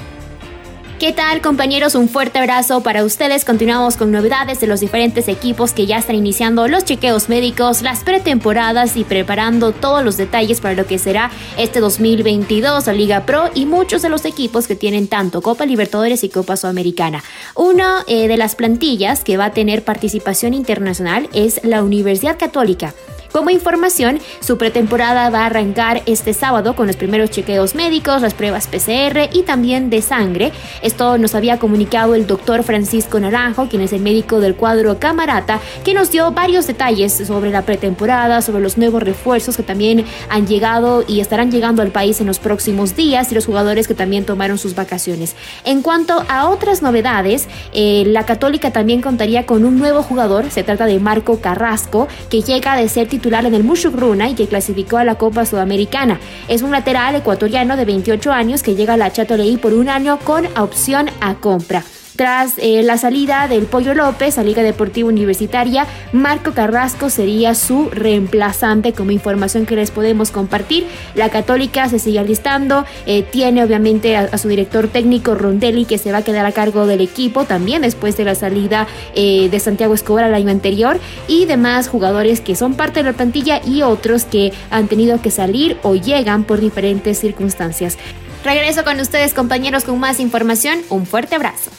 ¿Qué 1.00 1.14
tal 1.14 1.40
compañeros? 1.40 1.95
Un 1.95 2.11
fuerte 2.11 2.40
abrazo 2.40 2.83
para 2.83 3.04
ustedes. 3.04 3.47
Continuamos 3.47 3.97
con 3.97 4.12
novedades 4.12 4.61
de 4.61 4.66
los 4.66 4.80
diferentes 4.80 5.28
equipos 5.28 5.73
que 5.73 5.87
ya 5.87 5.97
están 5.97 6.14
iniciando 6.14 6.69
los 6.69 6.85
chequeos 6.85 7.30
médicos, 7.30 7.80
las 7.80 8.04
pretemporadas 8.04 8.99
y 8.99 9.04
preparando 9.04 9.73
todos 9.73 10.04
los 10.04 10.19
detalles 10.19 10.61
para 10.61 10.75
lo 10.75 10.87
que 10.87 10.99
será 10.99 11.30
este 11.57 11.80
2022 11.80 12.87
la 12.87 12.92
Liga 12.92 13.25
Pro 13.25 13.45
y 13.54 13.64
muchos 13.64 14.02
de 14.02 14.11
los 14.11 14.26
equipos 14.26 14.66
que 14.66 14.76
tienen 14.76 15.09
tanto 15.09 15.40
Copa 15.40 15.64
Libertadores 15.64 16.23
y 16.23 16.28
Copa 16.28 16.59
Sudamericana. 16.59 17.25
Una 17.54 18.04
eh, 18.07 18.28
de 18.28 18.37
las 18.37 18.54
plantillas 18.54 19.25
que 19.25 19.38
va 19.38 19.47
a 19.47 19.52
tener 19.54 19.83
participación 19.83 20.52
internacional 20.52 21.30
es 21.33 21.62
la 21.64 21.83
Universidad 21.83 22.38
Católica. 22.38 22.92
Como 23.32 23.50
información, 23.50 24.18
su 24.40 24.58
pretemporada 24.58 25.30
va 25.30 25.42
a 25.42 25.46
arrancar 25.46 26.02
este 26.06 26.34
sábado 26.34 26.75
con 26.75 26.88
los 26.88 26.96
primeros 26.96 27.30
chequeos 27.30 27.76
médicos, 27.76 28.22
las 28.22 28.34
pruebas 28.34 28.66
PCR 28.66 29.30
y 29.32 29.42
también 29.42 29.88
de 29.88 30.02
sangre. 30.02 30.50
Esto 30.82 31.16
nos 31.16 31.37
había 31.37 31.60
comunicado 31.60 32.16
el 32.16 32.26
doctor 32.26 32.64
Francisco 32.64 33.20
Naranjo, 33.20 33.68
quien 33.68 33.82
es 33.82 33.92
el 33.92 34.00
médico 34.00 34.40
del 34.40 34.56
cuadro 34.56 34.99
Camarata, 34.99 35.60
que 35.84 35.94
nos 35.94 36.10
dio 36.10 36.32
varios 36.32 36.66
detalles 36.66 37.12
sobre 37.25 37.50
la 37.50 37.62
pretemporada, 37.62 38.42
sobre 38.42 38.62
los 38.62 38.76
nuevos 38.76 39.00
refuerzos 39.00 39.56
que 39.56 39.62
también 39.62 40.04
han 40.28 40.49
llegado 40.49 41.04
y 41.06 41.20
estarán 41.20 41.52
llegando 41.52 41.82
al 41.82 41.92
país 41.92 42.20
en 42.20 42.26
los 42.26 42.40
próximos 42.40 42.96
días 42.96 43.30
y 43.30 43.37
los 43.37 43.46
jugadores 43.46 43.87
que 43.87 43.94
también 43.94 44.25
tomaron 44.25 44.58
sus 44.58 44.75
vacaciones. 44.75 45.37
En 45.64 45.82
cuanto 45.82 46.25
a 46.28 46.49
otras 46.49 46.82
novedades, 46.82 47.46
eh, 47.72 48.02
la 48.08 48.26
Católica 48.26 48.72
también 48.72 49.00
contaría 49.02 49.46
con 49.46 49.64
un 49.64 49.78
nuevo 49.78 50.02
jugador, 50.02 50.50
se 50.50 50.64
trata 50.64 50.87
de 50.87 50.99
Marco 50.99 51.40
Carrasco, 51.40 52.08
que 52.28 52.42
llega 52.42 52.75
de 52.75 52.88
ser 52.88 53.06
titular 53.06 53.19
titular 53.20 53.44
en 53.44 53.54
el 53.54 53.64
Runa 53.92 54.30
y 54.30 54.34
que 54.34 54.46
clasificó 54.46 54.96
a 54.96 55.04
la 55.04 55.16
Copa 55.16 55.44
Sudamericana. 55.44 56.18
Es 56.48 56.62
un 56.62 56.70
lateral 56.70 57.14
ecuatoriano 57.14 57.76
de 57.76 57.84
28 57.84 58.32
años 58.32 58.62
que 58.62 58.74
llega 58.74 58.94
a 58.94 58.96
la 58.96 59.12
Chatoleí 59.12 59.58
por 59.58 59.74
un 59.74 59.90
año 59.90 60.18
con 60.24 60.46
opción 60.56 61.10
a 61.20 61.34
compra. 61.34 61.84
Tras 62.17 62.55
eh, 62.59 62.83
la 62.83 62.99
salida 62.99 63.49
del 63.49 63.64
Pollo 63.64 63.95
López 63.95 64.37
a 64.37 64.43
Liga 64.43 64.62
Deportiva 64.62 65.09
Universitaria, 65.09 65.87
Marco 66.12 66.52
Carrasco 66.52 67.09
sería 67.09 67.55
su 67.55 67.88
reemplazante 67.90 68.93
como 68.93 69.11
información 69.11 69.64
que 69.64 69.76
les 69.76 69.90
podemos 69.90 70.31
compartir. 70.31 70.87
La 71.14 71.31
Católica 71.31 71.88
se 71.88 71.99
sigue 71.99 72.19
alistando, 72.19 72.85
eh, 73.07 73.23
tiene 73.23 73.64
obviamente 73.64 74.17
a, 74.17 74.37
su 74.38 74.49
director 74.49 74.88
técnico 74.88 75.35
Rondelli 75.35 75.85
que 75.85 75.99
se 75.99 76.12
va 76.12 76.19
a 76.19 76.23
quedar 76.23 76.45
a 76.45 76.52
cargo 76.52 76.87
del 76.87 77.00
equipo 77.00 77.45
también 77.45 77.83
después 77.83 78.17
de 78.17 78.25
la 78.25 78.35
salida 78.35 78.87
eh, 79.14 79.49
de 79.50 79.61
Santiago 79.61 79.95
Escobar 79.95 80.25
al 80.25 80.35
año 80.35 80.50
anterior 80.50 80.99
y 81.29 81.47
demás 81.47 81.88
jugadores 81.88 82.40
que 82.40 82.57
son 82.57 82.75
parte 82.75 83.00
de 83.00 83.11
la 83.11 83.17
plantilla 83.17 83.61
y 83.64 83.83
otros 83.83 84.25
que 84.25 84.52
han 84.71 84.88
tenido 84.88 85.23
que 85.23 85.31
salir 85.31 85.79
o 85.83 85.95
llegan 85.95 86.45
por 86.45 86.61
diferentes 86.61 87.19
circunstancias. 87.19 87.97
Regreso 88.45 88.85
con 88.85 88.99
ustedes 89.00 89.35
compañeros 89.35 89.85
con 89.85 89.99
más 89.99 90.19
información. 90.19 90.81
Un 90.88 91.07
fuerte 91.07 91.35
abrazo. 91.35 91.71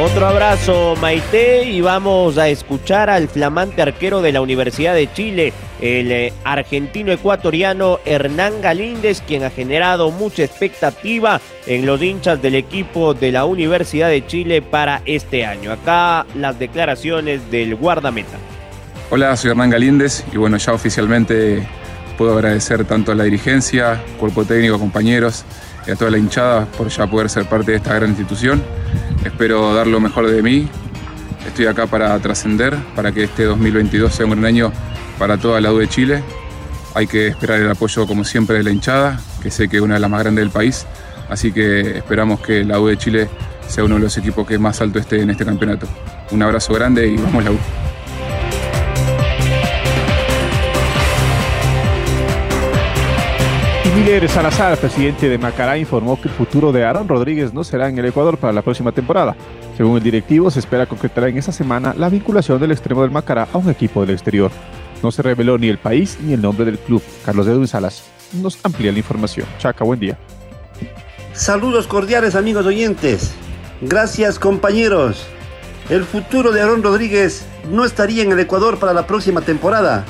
Otro 0.00 0.28
abrazo, 0.28 0.94
Maite, 1.00 1.64
y 1.64 1.80
vamos 1.80 2.38
a 2.38 2.48
escuchar 2.48 3.10
al 3.10 3.26
flamante 3.26 3.82
arquero 3.82 4.22
de 4.22 4.30
la 4.30 4.40
Universidad 4.40 4.94
de 4.94 5.12
Chile, 5.12 5.52
el 5.80 6.12
eh, 6.12 6.32
argentino 6.44 7.10
ecuatoriano 7.10 7.98
Hernán 8.04 8.62
Galíndez, 8.62 9.20
quien 9.26 9.42
ha 9.42 9.50
generado 9.50 10.12
mucha 10.12 10.44
expectativa 10.44 11.40
en 11.66 11.84
los 11.84 12.00
hinchas 12.00 12.40
del 12.40 12.54
equipo 12.54 13.12
de 13.12 13.32
la 13.32 13.44
Universidad 13.44 14.08
de 14.08 14.24
Chile 14.24 14.62
para 14.62 15.02
este 15.04 15.44
año. 15.44 15.72
Acá 15.72 16.26
las 16.36 16.56
declaraciones 16.60 17.50
del 17.50 17.74
guardameta. 17.74 18.38
Hola, 19.10 19.36
soy 19.36 19.50
Hernán 19.50 19.70
Galíndez 19.70 20.24
y 20.32 20.36
bueno, 20.36 20.58
ya 20.58 20.74
oficialmente 20.74 21.66
puedo 22.16 22.34
agradecer 22.34 22.84
tanto 22.84 23.10
a 23.10 23.16
la 23.16 23.24
dirigencia, 23.24 24.00
cuerpo 24.20 24.44
técnico, 24.44 24.78
compañeros 24.78 25.44
y 25.88 25.90
a 25.90 25.96
toda 25.96 26.10
la 26.10 26.18
hinchada 26.18 26.66
por 26.66 26.88
ya 26.88 27.06
poder 27.06 27.30
ser 27.30 27.46
parte 27.46 27.70
de 27.70 27.78
esta 27.78 27.94
gran 27.94 28.10
institución. 28.10 28.62
Espero 29.24 29.74
dar 29.74 29.86
lo 29.86 30.00
mejor 30.00 30.30
de 30.30 30.42
mí. 30.42 30.68
Estoy 31.46 31.66
acá 31.66 31.86
para 31.86 32.18
trascender, 32.18 32.76
para 32.94 33.10
que 33.10 33.24
este 33.24 33.44
2022 33.44 34.12
sea 34.12 34.26
un 34.26 34.32
gran 34.32 34.44
año 34.44 34.72
para 35.18 35.38
toda 35.38 35.60
la 35.62 35.72
U 35.72 35.78
de 35.78 35.88
Chile. 35.88 36.22
Hay 36.94 37.06
que 37.06 37.28
esperar 37.28 37.60
el 37.60 37.70
apoyo, 37.70 38.06
como 38.06 38.24
siempre, 38.24 38.58
de 38.58 38.64
la 38.64 38.70
hinchada, 38.70 39.18
que 39.42 39.50
sé 39.50 39.68
que 39.68 39.78
es 39.78 39.82
una 39.82 39.94
de 39.94 40.00
las 40.00 40.10
más 40.10 40.20
grandes 40.20 40.44
del 40.44 40.50
país. 40.50 40.86
Así 41.30 41.52
que 41.52 41.96
esperamos 41.96 42.40
que 42.40 42.64
la 42.64 42.78
U 42.80 42.86
de 42.88 42.98
Chile 42.98 43.30
sea 43.66 43.84
uno 43.84 43.94
de 43.94 44.02
los 44.02 44.16
equipos 44.18 44.46
que 44.46 44.58
más 44.58 44.80
alto 44.82 44.98
esté 44.98 45.22
en 45.22 45.30
este 45.30 45.46
campeonato. 45.46 45.86
Un 46.30 46.42
abrazo 46.42 46.74
grande 46.74 47.06
y 47.08 47.16
vamos 47.16 47.44
la 47.44 47.50
U. 47.52 47.58
Miller 54.08 54.30
Salazar, 54.30 54.78
presidente 54.78 55.28
de 55.28 55.36
Macará, 55.36 55.76
informó 55.76 56.18
que 56.18 56.28
el 56.28 56.34
futuro 56.34 56.72
de 56.72 56.82
Aaron 56.82 57.06
Rodríguez 57.06 57.52
no 57.52 57.62
será 57.62 57.90
en 57.90 57.98
el 57.98 58.06
Ecuador 58.06 58.38
para 58.38 58.54
la 58.54 58.62
próxima 58.62 58.90
temporada. 58.90 59.36
Según 59.76 59.98
el 59.98 60.02
directivo, 60.02 60.50
se 60.50 60.60
espera 60.60 60.86
concretar 60.86 61.28
en 61.28 61.36
esa 61.36 61.52
semana 61.52 61.94
la 61.94 62.08
vinculación 62.08 62.58
del 62.58 62.72
extremo 62.72 63.02
del 63.02 63.10
Macará 63.10 63.46
a 63.52 63.58
un 63.58 63.68
equipo 63.68 64.00
del 64.00 64.14
exterior. 64.14 64.50
No 65.02 65.12
se 65.12 65.20
reveló 65.20 65.58
ni 65.58 65.68
el 65.68 65.76
país 65.76 66.16
ni 66.22 66.32
el 66.32 66.40
nombre 66.40 66.64
del 66.64 66.78
club. 66.78 67.02
Carlos 67.22 67.46
Edwin 67.48 67.68
Salas 67.68 68.04
nos 68.32 68.58
amplía 68.64 68.92
la 68.92 68.98
información. 68.98 69.46
Chaca, 69.58 69.84
buen 69.84 70.00
día. 70.00 70.16
Saludos 71.34 71.86
cordiales 71.86 72.34
amigos 72.34 72.64
oyentes. 72.64 73.34
Gracias 73.82 74.38
compañeros. 74.38 75.26
El 75.90 76.04
futuro 76.04 76.50
de 76.52 76.62
Aaron 76.62 76.82
Rodríguez 76.82 77.44
no 77.70 77.84
estaría 77.84 78.22
en 78.22 78.32
el 78.32 78.40
Ecuador 78.40 78.78
para 78.78 78.94
la 78.94 79.06
próxima 79.06 79.42
temporada. 79.42 80.06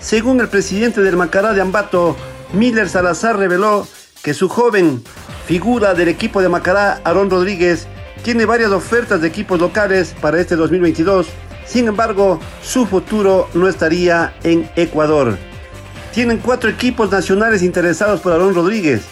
Según 0.00 0.40
el 0.40 0.48
presidente 0.48 1.02
del 1.02 1.18
Macará 1.18 1.52
de 1.52 1.60
Ambato, 1.60 2.16
Miller 2.52 2.88
Salazar 2.88 3.36
reveló 3.36 3.86
que 4.22 4.34
su 4.34 4.48
joven 4.48 5.02
figura 5.46 5.94
del 5.94 6.08
equipo 6.08 6.40
de 6.40 6.48
Macará, 6.48 7.00
Aaron 7.04 7.30
Rodríguez, 7.30 7.86
tiene 8.22 8.46
varias 8.46 8.70
ofertas 8.70 9.20
de 9.20 9.28
equipos 9.28 9.60
locales 9.60 10.14
para 10.20 10.40
este 10.40 10.56
2022. 10.56 11.28
Sin 11.66 11.88
embargo, 11.88 12.40
su 12.62 12.86
futuro 12.86 13.48
no 13.54 13.68
estaría 13.68 14.34
en 14.42 14.68
Ecuador. 14.76 15.36
Tienen 16.12 16.38
cuatro 16.38 16.70
equipos 16.70 17.10
nacionales 17.10 17.62
interesados 17.62 18.20
por 18.20 18.32
Aaron 18.32 18.54
Rodríguez, 18.54 19.02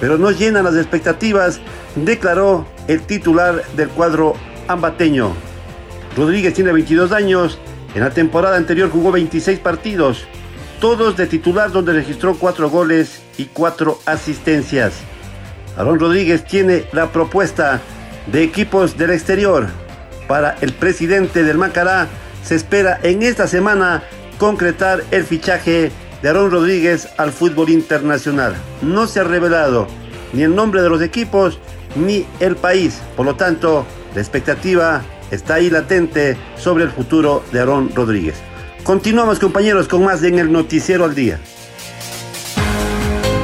pero 0.00 0.16
no 0.16 0.30
llenan 0.30 0.64
las 0.64 0.76
expectativas, 0.76 1.60
declaró 1.96 2.66
el 2.86 3.02
titular 3.02 3.64
del 3.76 3.88
cuadro 3.88 4.34
ambateño. 4.68 5.32
Rodríguez 6.16 6.54
tiene 6.54 6.72
22 6.72 7.12
años, 7.12 7.58
en 7.94 8.02
la 8.02 8.10
temporada 8.10 8.56
anterior 8.56 8.90
jugó 8.90 9.10
26 9.12 9.58
partidos, 9.58 10.24
todos 10.80 11.16
de 11.16 11.26
titular 11.26 11.70
donde 11.70 11.92
registró 11.92 12.36
4 12.36 12.70
goles 12.70 13.22
y 13.38 13.46
4 13.46 13.98
asistencias. 14.06 14.94
Aaron 15.76 16.00
Rodríguez 16.00 16.44
tiene 16.44 16.84
la 16.92 17.12
propuesta 17.12 17.80
de 18.26 18.42
equipos 18.42 18.96
del 18.96 19.10
exterior. 19.10 19.66
Para 20.28 20.56
el 20.60 20.72
presidente 20.72 21.44
del 21.44 21.58
Macará 21.58 22.08
se 22.42 22.54
espera 22.54 22.98
en 23.02 23.22
esta 23.22 23.46
semana 23.46 24.02
concretar 24.38 25.02
el 25.10 25.24
fichaje 25.24 25.92
de 26.22 26.28
Aaron 26.28 26.50
Rodríguez 26.50 27.08
al 27.18 27.32
fútbol 27.32 27.70
internacional. 27.70 28.54
No 28.82 29.06
se 29.06 29.20
ha 29.20 29.24
revelado 29.24 29.86
ni 30.32 30.42
el 30.42 30.54
nombre 30.54 30.82
de 30.82 30.88
los 30.88 31.02
equipos 31.02 31.58
ni 31.94 32.26
el 32.40 32.56
país. 32.56 33.00
Por 33.16 33.26
lo 33.26 33.36
tanto, 33.36 33.86
la 34.14 34.20
expectativa 34.20 35.02
está 35.30 35.54
ahí 35.54 35.70
latente 35.70 36.36
sobre 36.56 36.84
el 36.84 36.90
futuro 36.90 37.44
de 37.52 37.60
Aaron 37.60 37.90
Rodríguez. 37.94 38.36
Continuamos 38.86 39.40
compañeros 39.40 39.88
con 39.88 40.04
más 40.04 40.22
en 40.22 40.38
el 40.38 40.52
noticiero 40.52 41.04
al 41.04 41.12
día. 41.12 41.40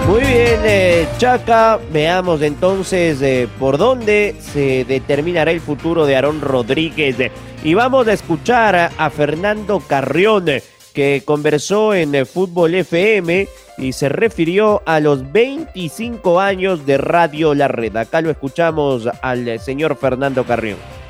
Muy 0.07 0.21
bien, 0.21 0.61
eh, 0.65 1.09
Chaca, 1.19 1.81
veamos 1.93 2.43
entonces 2.43 3.21
eh, 3.23 3.49
por 3.59 3.77
dónde 3.77 4.37
se 4.39 4.85
determinará 4.85 5.51
el 5.51 5.61
futuro 5.61 6.07
de 6.07 6.15
Aarón 6.15 6.41
Rodríguez. 6.41 7.17
Y 7.65 7.75
vamos 7.75 8.07
a 8.07 8.13
escuchar 8.13 8.93
a, 8.97 9.11
Fernando 9.11 9.81
Carrión, 9.81 10.47
que 10.95 11.23
conversó 11.25 11.93
en 11.93 12.15
eh, 12.15 12.25
Fútbol 12.25 12.77
FM 12.77 13.49
y 13.79 13.93
se 13.95 14.09
refirió 14.09 14.81
a 14.87 15.01
los 15.01 15.33
25 15.33 16.39
años 16.39 16.87
de 16.87 16.99
Radio 16.99 17.53
La 17.57 17.67
Red. 17.67 17.97
Acá 17.97 18.21
lo 18.21 18.31
escuchamos 18.31 19.09
al 19.23 19.49
eh, 19.49 19.59
señor 19.59 19.97
Fernando 19.97 20.45
Carrión. 20.45 21.02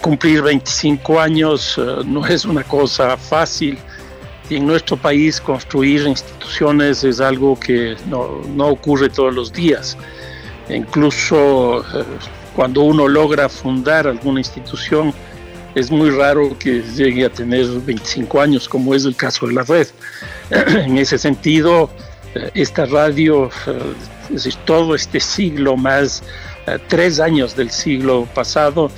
Cumplir 0.00 0.42
25 0.42 1.20
años 1.20 1.76
eh, 1.78 2.02
no 2.06 2.26
es 2.26 2.44
una 2.44 2.62
cosa 2.62 3.16
fácil 3.16 3.78
y 4.48 4.56
en 4.56 4.66
nuestro 4.66 4.96
país 4.96 5.40
construir 5.40 6.06
instituciones 6.06 7.02
es 7.04 7.20
algo 7.20 7.58
que 7.58 7.96
no, 8.08 8.42
no 8.54 8.68
ocurre 8.68 9.08
todos 9.08 9.34
los 9.34 9.52
días. 9.52 9.96
Incluso 10.68 11.80
eh, 11.80 12.04
cuando 12.54 12.82
uno 12.82 13.08
logra 13.08 13.48
fundar 13.48 14.06
alguna 14.06 14.40
institución, 14.40 15.12
es 15.74 15.90
muy 15.90 16.10
raro 16.10 16.56
que 16.58 16.82
llegue 16.82 17.24
a 17.24 17.30
tener 17.30 17.66
25 17.66 18.40
años, 18.40 18.68
como 18.68 18.94
es 18.94 19.04
el 19.04 19.16
caso 19.16 19.46
de 19.46 19.54
la 19.54 19.62
red. 19.62 19.88
en 20.50 20.98
ese 20.98 21.18
sentido, 21.18 21.90
eh, 22.34 22.50
esta 22.54 22.86
radio, 22.86 23.50
es 24.28 24.44
decir, 24.44 24.54
todo 24.64 24.94
este 24.94 25.20
siglo 25.20 25.76
más 25.76 26.22
tres 26.88 27.20
años 27.20 27.54
del 27.56 27.70
siglo 27.70 28.26
pasado, 28.34 28.90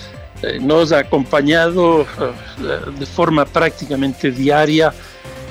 nos 0.60 0.92
ha 0.92 0.98
acompañado 0.98 2.06
de 2.98 3.06
forma 3.06 3.44
prácticamente 3.44 4.30
diaria 4.30 4.92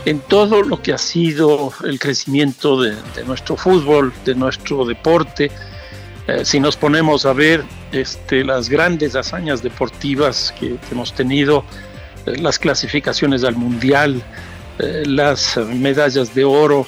en 0.06 0.20
todo 0.20 0.62
lo 0.62 0.82
que 0.82 0.94
ha 0.94 0.98
sido 0.98 1.74
el 1.84 2.00
crecimiento 2.00 2.80
de, 2.82 2.94
nuestro 3.26 3.58
fútbol, 3.58 4.14
de 4.24 4.36
nuestro 4.36 4.86
deporte. 4.86 5.52
si 6.44 6.60
nos 6.60 6.76
ponemos 6.76 7.26
a 7.26 7.34
ver 7.34 7.64
este, 7.92 8.44
las 8.44 8.70
grandes 8.70 9.16
hazañas 9.16 9.64
deportivas 9.64 10.54
que, 10.60 10.78
hemos 10.92 11.14
tenido, 11.14 11.64
las 12.26 12.60
clasificaciones 12.60 13.44
al 13.44 13.56
mundial, 13.56 14.22
las 14.78 15.58
medallas 15.58 16.36
de 16.36 16.44
oro, 16.44 16.86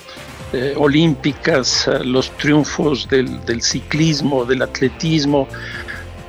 eh, 0.54 0.74
olímpicas, 0.78 1.90
los 2.06 2.32
triunfos 2.38 3.10
del, 3.10 3.62
ciclismo, 3.62 4.46
del 4.46 4.62
atletismo. 4.62 5.46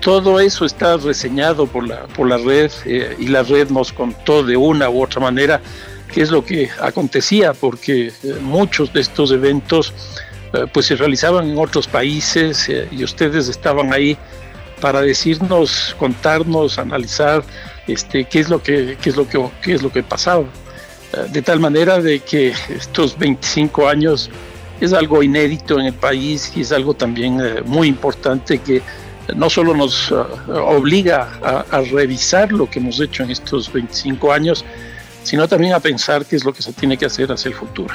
Todo 0.00 0.40
eso 0.40 0.64
está 0.64 0.96
reseñado 0.96 1.66
por 1.66 1.86
la, 1.86 2.06
por 2.06 2.28
la 2.28 2.38
red 2.38 2.70
eh, 2.84 3.16
y 3.18 3.28
la 3.28 3.42
red 3.42 3.70
nos 3.70 3.92
contó 3.92 4.42
de 4.42 4.56
una 4.56 4.88
u 4.88 5.02
otra 5.02 5.20
manera 5.20 5.60
qué 6.12 6.22
es 6.22 6.30
lo 6.30 6.44
que 6.44 6.70
acontecía, 6.80 7.52
porque 7.52 8.08
eh, 8.08 8.12
muchos 8.40 8.92
de 8.92 9.00
estos 9.00 9.30
eventos 9.32 9.92
pues 10.72 10.86
se 10.86 10.96
realizaban 10.96 11.50
en 11.50 11.58
otros 11.58 11.86
países 11.86 12.70
y 12.90 13.04
ustedes 13.04 13.48
estaban 13.48 13.92
ahí 13.92 14.16
para 14.80 15.02
decirnos, 15.02 15.94
contarnos, 15.98 16.78
analizar 16.78 17.42
este, 17.86 18.24
qué 18.24 18.40
es 18.40 18.48
lo 18.48 18.62
que, 18.62 18.96
qué 19.00 19.10
es 19.10 19.16
lo 19.16 19.28
que, 19.28 19.44
qué 19.62 19.74
es 19.74 19.82
lo 19.82 19.92
que 19.92 20.02
pasaba. 20.02 20.44
Eh, 21.12 21.26
de 21.30 21.42
tal 21.42 21.60
manera 21.60 22.00
de 22.00 22.20
que 22.20 22.52
estos 22.68 23.18
25 23.18 23.88
años 23.88 24.30
es 24.80 24.92
algo 24.92 25.22
inédito 25.22 25.78
en 25.80 25.86
el 25.86 25.94
país 25.94 26.52
y 26.54 26.60
es 26.60 26.72
algo 26.72 26.94
también 26.94 27.40
eh, 27.40 27.62
muy 27.64 27.88
importante 27.88 28.58
que 28.58 28.82
no 29.34 29.50
solo 29.50 29.74
nos 29.74 30.10
uh, 30.10 30.24
obliga 30.48 31.28
a, 31.42 31.64
a, 31.70 31.80
revisar 31.82 32.52
lo 32.52 32.68
que 32.68 32.78
hemos 32.78 33.00
hecho 33.00 33.22
en 33.22 33.30
estos 33.30 33.72
25 33.72 34.32
años, 34.32 34.64
sino 35.22 35.46
también 35.46 35.74
a 35.74 35.80
pensar 35.80 36.24
qué 36.24 36.36
es 36.36 36.44
lo 36.44 36.52
que 36.52 36.62
se 36.62 36.72
tiene 36.72 36.96
que 36.96 37.06
hacer 37.06 37.30
hacia 37.30 37.48
el 37.48 37.54
futuro. 37.54 37.94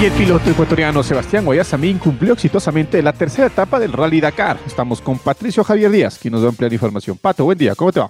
Y 0.00 0.04
el 0.04 0.12
piloto 0.12 0.48
ecuatoriano 0.48 1.02
Sebastián 1.02 1.44
Guayasamín 1.44 1.98
cumplió 1.98 2.34
exitosamente 2.34 3.02
la 3.02 3.12
tercera 3.12 3.48
etapa 3.48 3.80
del 3.80 3.92
Rally 3.92 4.20
Dakar. 4.20 4.56
Estamos 4.64 5.00
con 5.00 5.18
Patricio 5.18 5.64
Javier 5.64 5.90
Díaz, 5.90 6.20
quien 6.20 6.30
nos 6.32 6.42
va 6.42 6.46
a 6.46 6.50
ampliar 6.50 6.72
información. 6.72 7.18
Pato, 7.20 7.42
buen 7.42 7.58
día, 7.58 7.74
¿cómo 7.74 7.90
te 7.90 7.98
va? 7.98 8.08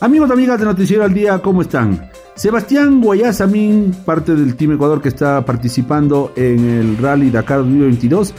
Amigos 0.00 0.28
y 0.28 0.32
amigas 0.32 0.58
de 0.58 0.64
Noticiero 0.64 1.04
al 1.04 1.14
Día, 1.14 1.38
¿cómo 1.38 1.62
están? 1.62 2.10
Sebastián 2.38 3.00
Guayasamín, 3.00 3.92
parte 4.04 4.36
del 4.36 4.54
Team 4.54 4.70
Ecuador 4.70 5.02
que 5.02 5.08
está 5.08 5.44
participando 5.44 6.32
en 6.36 6.70
el 6.70 6.96
Rally 6.96 7.30
Dakar 7.30 7.58
2022, 7.58 8.32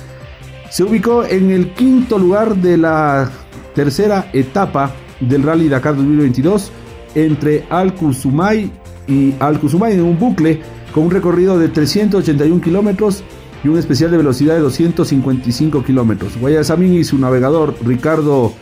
se 0.70 0.84
ubicó 0.84 1.26
en 1.26 1.52
el 1.52 1.74
quinto 1.74 2.18
lugar 2.18 2.56
de 2.56 2.78
la 2.78 3.30
tercera 3.76 4.30
etapa 4.32 4.94
del 5.20 5.44
Rally 5.44 5.68
Dakar 5.68 5.98
2022 5.98 6.72
entre 7.14 7.66
Al 7.70 7.94
Kusumay 7.94 8.72
y 9.06 9.34
Al 9.38 9.60
Kusumay 9.60 9.96
en 9.96 10.04
un 10.04 10.18
bucle 10.18 10.62
con 10.94 11.04
un 11.04 11.12
recorrido 11.12 11.60
de 11.60 11.68
381 11.68 12.62
kilómetros 12.62 13.22
y 13.66 13.68
un 13.68 13.78
especial 13.78 14.12
de 14.12 14.18
velocidad 14.18 14.56
de 14.56 14.62
255 14.62 15.84
kilómetros. 15.84 16.40
Guayasamín 16.40 16.94
y 16.94 17.04
su 17.04 17.18
navegador 17.18 17.76
Ricardo 17.84 18.54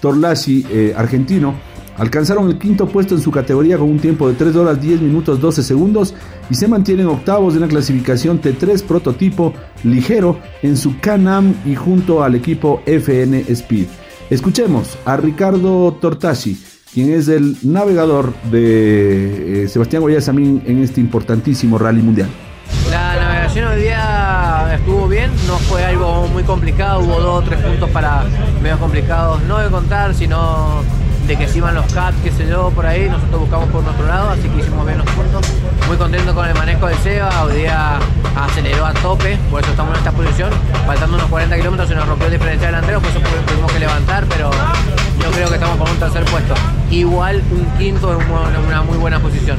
Torlasi, 0.00 0.66
eh, 0.70 0.94
argentino, 0.96 1.56
Alcanzaron 1.98 2.48
el 2.48 2.58
quinto 2.58 2.86
puesto 2.88 3.16
en 3.16 3.20
su 3.20 3.32
categoría 3.32 3.76
con 3.76 3.90
un 3.90 3.98
tiempo 3.98 4.28
de 4.28 4.34
3 4.34 4.54
horas 4.54 4.80
10 4.80 5.02
minutos 5.02 5.40
12 5.40 5.64
segundos 5.64 6.14
y 6.48 6.54
se 6.54 6.68
mantienen 6.68 7.08
octavos 7.08 7.54
en 7.54 7.60
la 7.60 7.68
clasificación 7.68 8.40
T3 8.40 8.84
prototipo 8.84 9.52
ligero 9.82 10.38
en 10.62 10.76
su 10.76 10.98
Canam 11.00 11.54
y 11.64 11.74
junto 11.74 12.22
al 12.22 12.36
equipo 12.36 12.82
FN 12.86 13.44
Speed. 13.48 13.86
Escuchemos 14.30 14.96
a 15.04 15.16
Ricardo 15.16 15.92
Tortashi, 16.00 16.56
quien 16.94 17.12
es 17.12 17.26
el 17.28 17.56
navegador 17.62 18.32
de 18.50 19.64
eh, 19.64 19.68
Sebastián 19.68 20.02
Guayasamín 20.02 20.62
en 20.66 20.82
este 20.82 21.00
importantísimo 21.00 21.78
rally 21.78 22.02
mundial. 22.02 22.28
La 22.90 23.16
navegación 23.16 23.68
hoy 23.68 23.80
día 23.80 24.74
estuvo 24.74 25.08
bien, 25.08 25.30
no 25.46 25.58
fue 25.58 25.84
algo 25.84 26.28
muy 26.28 26.44
complicado, 26.44 27.00
hubo 27.00 27.18
dos 27.20 27.42
o 27.42 27.46
tres 27.48 27.60
puntos 27.60 27.90
para 27.90 28.24
medio 28.62 28.78
complicados, 28.78 29.42
no 29.44 29.58
de 29.58 29.70
contar, 29.70 30.14
sino 30.14 30.82
de 31.28 31.36
que 31.36 31.46
se 31.46 31.58
iban 31.58 31.74
los 31.74 31.84
CAT, 31.92 32.14
qué 32.24 32.32
sé 32.32 32.48
yo, 32.48 32.70
por 32.70 32.86
ahí, 32.86 33.06
nosotros 33.06 33.40
buscamos 33.40 33.68
por 33.68 33.84
nuestro 33.84 34.06
lado, 34.06 34.30
así 34.30 34.48
que 34.48 34.60
hicimos 34.60 34.86
bien 34.86 34.96
los 34.96 35.06
puntos. 35.10 35.46
Muy 35.86 35.98
contento 35.98 36.34
con 36.34 36.48
el 36.48 36.54
manejo 36.54 36.86
de 36.86 36.94
Seba, 36.96 37.44
hoy 37.44 37.54
día 37.58 37.98
aceleró 38.34 38.86
a 38.86 38.94
tope, 38.94 39.38
por 39.50 39.60
eso 39.60 39.70
estamos 39.70 39.92
en 39.92 39.98
esta 39.98 40.12
posición. 40.12 40.50
Faltando 40.86 41.16
unos 41.16 41.28
40 41.28 41.56
kilómetros 41.56 41.90
se 41.90 41.94
nos 41.94 42.08
rompió 42.08 42.28
el 42.28 42.32
diferencial 42.32 42.72
delantero, 42.72 43.00
por 43.02 43.10
eso 43.10 43.20
tuvimos 43.46 43.70
que 43.70 43.78
levantar, 43.78 44.24
pero 44.26 44.50
yo 45.22 45.30
creo 45.32 45.48
que 45.48 45.54
estamos 45.56 45.76
con 45.76 45.90
un 45.90 45.98
tercer 45.98 46.24
puesto. 46.24 46.54
Igual 46.90 47.42
un 47.50 47.66
quinto 47.76 48.18
es 48.18 48.26
una 48.66 48.82
muy 48.82 48.96
buena 48.96 49.20
posición. 49.20 49.58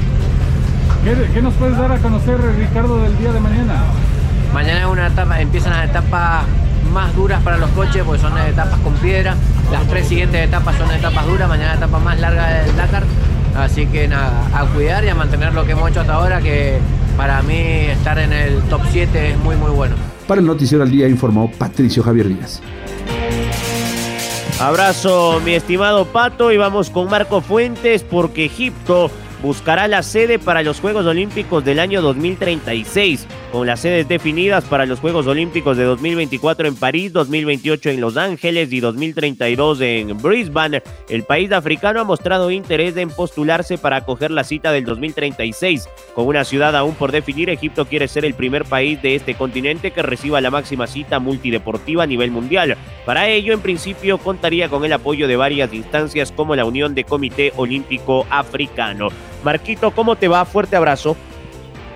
¿Qué, 1.03 1.29
¿Qué, 1.31 1.41
nos 1.43 1.53
puedes 1.53 1.77
dar 1.77 1.91
a 1.91 1.97
conocer, 1.99 2.41
Ricardo, 2.57 2.99
del 3.03 3.15
día 3.19 3.31
de 3.31 3.39
mañana? 3.39 3.75
Mañana 4.55 4.79
es 4.79 4.85
una 4.87 5.05
etapa, 5.05 5.39
empiezan 5.39 5.73
las 5.73 5.87
etapas 5.87 6.45
más 6.89 7.15
duras 7.15 7.41
para 7.43 7.57
los 7.57 7.69
coches 7.71 8.03
porque 8.05 8.21
son 8.21 8.37
etapas 8.37 8.79
con 8.79 8.93
piedra. 8.95 9.35
Las 9.71 9.87
tres 9.87 10.07
siguientes 10.07 10.47
etapas 10.47 10.75
son 10.77 10.91
etapas 10.91 11.25
duras, 11.27 11.47
mañana 11.47 11.75
etapa 11.75 11.99
más 11.99 12.19
larga 12.19 12.63
del 12.63 12.75
Dakar. 12.75 13.03
Así 13.55 13.85
que 13.87 14.07
nada, 14.07 14.47
a 14.53 14.65
cuidar 14.65 15.03
y 15.03 15.09
a 15.09 15.15
mantener 15.15 15.53
lo 15.53 15.65
que 15.65 15.71
hemos 15.73 15.89
hecho 15.89 16.01
hasta 16.01 16.13
ahora, 16.13 16.41
que 16.41 16.79
para 17.17 17.41
mí 17.41 17.57
estar 17.57 18.17
en 18.19 18.31
el 18.31 18.61
top 18.63 18.81
7 18.91 19.31
es 19.31 19.37
muy 19.39 19.55
muy 19.55 19.71
bueno. 19.71 19.95
Para 20.27 20.41
el 20.41 20.47
Noticiero 20.47 20.83
al 20.83 20.91
Día 20.91 21.07
informó 21.07 21.51
Patricio 21.51 22.03
Javier 22.03 22.27
Díaz. 22.27 22.61
Abrazo 24.59 25.41
mi 25.43 25.53
estimado 25.53 26.05
Pato 26.05 26.51
y 26.51 26.57
vamos 26.57 26.89
con 26.89 27.09
Marco 27.09 27.41
Fuentes 27.41 28.03
porque 28.03 28.45
Egipto 28.45 29.09
buscará 29.41 29.87
la 29.87 30.03
sede 30.03 30.37
para 30.37 30.63
los 30.63 30.79
Juegos 30.81 31.05
Olímpicos 31.05 31.63
del 31.63 31.79
año 31.79 32.01
2036. 32.01 33.25
Con 33.51 33.65
las 33.65 33.79
sedes 33.79 34.07
definidas 34.07 34.63
para 34.65 34.85
los 34.85 34.99
Juegos 34.99 35.25
Olímpicos 35.27 35.77
de 35.77 35.83
2024 35.83 36.67
en 36.67 36.75
París, 36.75 37.11
2028 37.13 37.89
en 37.89 38.01
Los 38.01 38.17
Ángeles 38.17 38.71
y 38.71 38.79
2032 38.79 39.81
en 39.81 40.17
Brisbane. 40.21 40.83
El 41.09 41.23
país 41.23 41.51
africano 41.51 42.01
ha 42.01 42.03
mostrado 42.03 42.51
interés 42.51 42.95
en 42.97 43.09
postularse 43.09 43.77
para 43.77 43.97
acoger 43.97 44.31
la 44.31 44.43
cita 44.43 44.71
del 44.71 44.85
2036. 44.85 45.89
Con 46.13 46.27
una 46.27 46.43
ciudad 46.43 46.75
aún 46.75 46.95
por 46.95 47.11
definir, 47.11 47.49
Egipto 47.49 47.85
quiere 47.85 48.07
ser 48.07 48.25
el 48.25 48.35
primer 48.35 48.65
país 48.65 49.01
de 49.01 49.15
este 49.15 49.35
continente 49.35 49.91
que 49.91 50.03
reciba 50.03 50.41
la 50.41 50.51
máxima 50.51 50.87
cita 50.87 51.19
multideportiva 51.19 52.03
a 52.03 52.07
nivel 52.07 52.31
mundial. 52.31 52.77
Para 53.05 53.27
ello, 53.29 53.53
en 53.53 53.61
principio, 53.61 54.19
contaría 54.19 54.69
con 54.69 54.85
el 54.85 54.93
apoyo 54.93 55.27
de 55.27 55.35
varias 55.35 55.73
instancias 55.73 56.31
como 56.31 56.55
la 56.55 56.65
Unión 56.65 56.93
de 56.93 57.03
Comité 57.03 57.53
Olímpico 57.55 58.27
Africano. 58.29 59.09
Marquito, 59.43 59.91
¿cómo 59.91 60.15
te 60.15 60.27
va? 60.27 60.45
Fuerte 60.45 60.75
abrazo. 60.75 61.15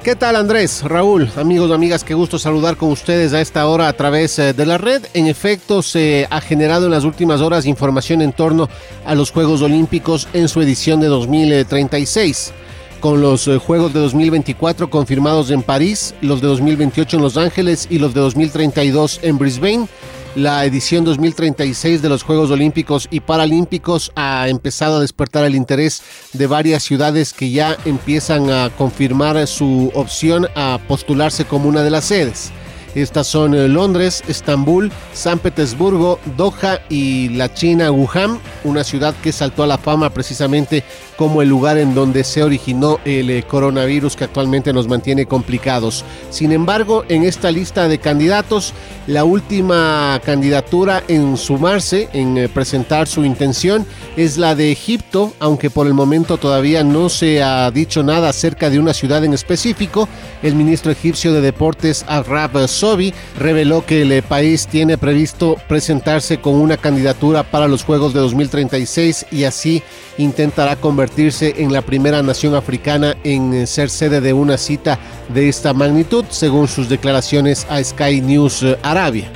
¿Qué 0.04 0.18
tal 0.18 0.36
Andrés, 0.36 0.84
Raúl, 0.84 1.32
amigos 1.38 1.72
amigas? 1.72 2.04
Qué 2.04 2.14
gusto 2.14 2.38
saludar 2.38 2.76
con 2.76 2.92
ustedes 2.92 3.32
a 3.32 3.40
esta 3.40 3.66
hora 3.68 3.88
a 3.88 3.94
través 3.94 4.38
eh, 4.38 4.52
de 4.52 4.66
la 4.66 4.78
red. 4.78 5.02
En 5.14 5.28
efecto, 5.28 5.82
se 5.82 6.28
ha 6.30 6.42
generado 6.42 6.88
en 6.88 6.92
las 6.92 7.06
últimas 7.06 7.40
horas 7.40 7.66
información 7.66 8.22
en 8.22 8.34
torno 8.34 8.68
a 9.06 9.16
los 9.16 9.32
Juegos 9.32 9.62
Olímpicos 9.62 10.28
en 10.34 10.50
su 10.50 10.62
edición 10.62 11.00
de 11.00 11.08
2036 11.08 12.52
con 13.00 13.22
los 13.22 13.48
eh, 13.48 13.58
Juegos 13.60 13.94
de 13.94 14.02
2024 14.02 14.90
confirmados 14.90 15.52
en 15.52 15.64
París, 15.64 16.14
los 16.20 16.42
de 16.42 16.48
2028 16.48 17.16
en 17.16 17.24
Los 17.24 17.38
Ángeles 17.38 17.88
y 17.90 17.98
los 17.98 18.14
de 18.14 18.20
2032 18.20 19.22
en 19.24 19.38
Brisbane 19.38 19.88
la 20.36 20.66
edición 20.66 21.04
2036 21.06 22.02
de 22.02 22.10
los 22.10 22.24
Juegos 22.24 22.50
Olímpicos 22.52 23.08
y 23.12 23.20
Paralímpicos 23.20 24.12
ha 24.16 24.48
empezado 24.50 24.98
a 24.98 25.02
despertar 25.02 25.46
el 25.46 25.56
interés 25.56 26.02
de 26.34 26.48
varias 26.48 26.84
ciudades 26.84 27.34
que 27.34 27.52
ya 27.52 27.78
empiezan 27.86 28.50
a 28.50 28.70
confirmar 28.78 29.46
su 29.48 29.92
opción 29.94 30.48
a 30.56 30.80
postularse 30.88 31.46
como 31.46 31.70
una 31.70 31.84
de 31.84 31.92
las 31.92 32.06
sedes. 32.06 32.52
Estas 32.96 33.28
son 33.28 33.56
eh, 33.56 33.68
Londres, 33.68 34.24
Estambul, 34.28 34.92
San 35.14 35.40
Petersburgo, 35.40 36.20
Doha 36.38 36.80
y 36.90 37.30
la 37.30 37.52
China 37.54 37.92
Wuhan, 37.92 38.40
una 38.64 38.84
ciudad 38.84 39.16
que 39.24 39.32
saltó 39.32 39.64
a 39.64 39.68
la 39.68 39.78
fama 39.78 40.12
precisamente 40.12 40.84
como 41.18 41.42
el 41.42 41.50
lugar 41.50 41.78
en 41.78 41.96
donde 41.96 42.24
se 42.24 42.44
originó 42.44 43.00
el 43.06 43.30
eh, 43.30 43.44
coronavirus 43.44 44.16
que 44.16 44.24
actualmente 44.26 44.74
nos 44.74 44.88
mantiene 44.88 45.26
complicados. 45.26 46.04
Sin 46.30 46.52
embargo, 46.52 47.04
en 47.10 47.24
esta 47.24 47.52
lista 47.52 47.88
de 47.88 48.00
candidatos, 48.00 48.74
la 49.08 49.24
última 49.24 50.20
candidatura 50.24 51.04
en 51.08 51.38
sumarse, 51.38 52.10
en 52.14 52.38
eh, 52.38 52.50
presentar 52.50 53.08
su 53.08 53.26
intención, 53.26 53.86
es 54.18 54.38
la 54.38 54.56
de 54.56 54.72
Egipto, 54.72 55.34
aunque 55.40 55.70
por 55.70 55.88
el 55.88 55.94
momento 55.94 56.38
todavía 56.38 56.84
no 56.84 57.10
se 57.10 57.42
ha 57.42 57.70
dicho 57.72 58.04
nada 58.04 58.30
acerca 58.30 58.70
de 58.70 58.80
una 58.80 58.94
ciudad 58.94 59.24
en 59.24 59.34
específico. 59.34 60.08
El 60.42 60.56
ministro 60.56 60.92
egipcio 60.92 61.34
de 61.34 61.42
Deportes, 61.42 62.06
Arab 62.08 62.52
Sobi, 62.84 63.14
reveló 63.40 63.86
que 63.86 64.02
el 64.02 64.22
país 64.24 64.68
tiene 64.68 64.98
previsto 64.98 65.56
presentarse 65.70 66.42
con 66.42 66.56
una 66.56 66.76
candidatura 66.76 67.44
para 67.44 67.70
los 67.70 67.82
Juegos 67.86 68.14
de 68.14 68.20
2036 68.20 69.28
y 69.32 69.46
así 69.46 69.82
intentará 70.18 70.76
convertirse 70.76 71.54
en 71.60 71.72
la 71.72 71.82
primera 71.82 72.22
nación 72.22 72.56
africana 72.56 73.16
en 73.24 73.68
ser 73.68 73.90
sede 73.90 74.20
de 74.20 74.34
una 74.34 74.58
cita 74.58 75.00
de 75.34 75.48
esta 75.48 75.74
magnitud, 75.74 76.26
según 76.28 76.68
sus 76.68 76.90
declaraciones 76.90 77.66
a 77.70 77.82
Sky 77.82 78.20
News 78.20 78.66
Arabia. 78.82 79.32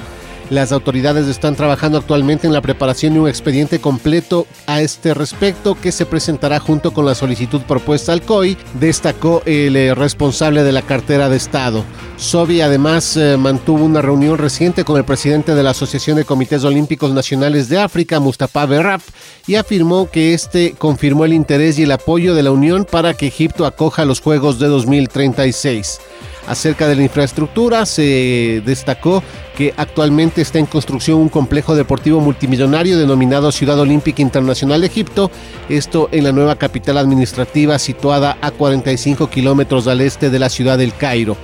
Las 0.49 0.71
autoridades 0.71 1.27
están 1.27 1.55
trabajando 1.55 1.97
actualmente 1.97 2.47
en 2.47 2.53
la 2.53 2.61
preparación 2.61 3.13
de 3.13 3.19
un 3.19 3.27
expediente 3.27 3.79
completo 3.79 4.47
a 4.65 4.81
este 4.81 5.13
respecto 5.13 5.75
que 5.75 5.91
se 5.91 6.05
presentará 6.05 6.59
junto 6.59 6.91
con 6.91 7.05
la 7.05 7.15
solicitud 7.15 7.61
propuesta 7.61 8.13
al 8.13 8.21
COI, 8.21 8.57
destacó 8.79 9.41
el 9.45 9.75
eh, 9.75 9.93
responsable 9.93 10.63
de 10.63 10.71
la 10.71 10.83
cartera 10.83 11.27
de 11.27 11.35
Estado. 11.35 11.83
Sobi 12.15 12.61
además 12.61 13.17
eh, 13.17 13.35
mantuvo 13.37 13.83
una 13.83 14.01
reunión 14.01 14.37
reciente 14.37 14.85
con 14.85 14.97
el 14.97 15.03
presidente 15.03 15.53
de 15.53 15.63
la 15.63 15.71
Asociación 15.71 16.15
de 16.15 16.23
Comités 16.23 16.63
Olímpicos 16.63 17.11
Nacionales 17.11 17.67
de 17.67 17.79
África, 17.79 18.21
Mustafa 18.21 18.65
Berrap, 18.65 19.01
y 19.47 19.55
afirmó 19.55 20.09
que 20.09 20.33
este 20.33 20.71
confirmó 20.77 21.25
el 21.25 21.33
interés 21.33 21.77
y 21.77 21.83
el 21.83 21.91
apoyo 21.91 22.33
de 22.33 22.43
la 22.43 22.51
Unión 22.51 22.87
para 22.89 23.13
que 23.13 23.27
Egipto 23.27 23.65
acoja 23.65 24.05
los 24.05 24.21
Juegos 24.21 24.59
de 24.59 24.67
2036. 24.67 25.99
Acerca 26.47 26.87
de 26.87 26.95
la 26.95 27.03
infraestructura, 27.03 27.85
se 27.85 28.61
destacó 28.65 29.21
que 29.57 29.73
actualmente 29.75 30.41
está 30.41 30.59
en 30.59 30.65
construcción 30.65 31.19
un 31.19 31.27
complejo 31.27 31.75
deportivo 31.75 32.21
multimillonario 32.21 32.97
denominado 32.97 33.51
Ciudad 33.51 33.77
Olímpica 33.79 34.21
Internacional 34.21 34.79
de 34.79 34.87
Egipto, 34.87 35.29
esto 35.67 36.07
en 36.11 36.23
la 36.23 36.31
nueva 36.31 36.55
capital 36.55 36.97
administrativa 36.97 37.77
situada 37.79 38.37
a 38.39 38.51
45 38.51 39.29
kilómetros 39.29 39.87
al 39.87 39.99
este 39.99 40.29
de 40.29 40.39
la 40.39 40.49
ciudad 40.49 40.77
del 40.77 40.95
Cairo. 40.95 41.35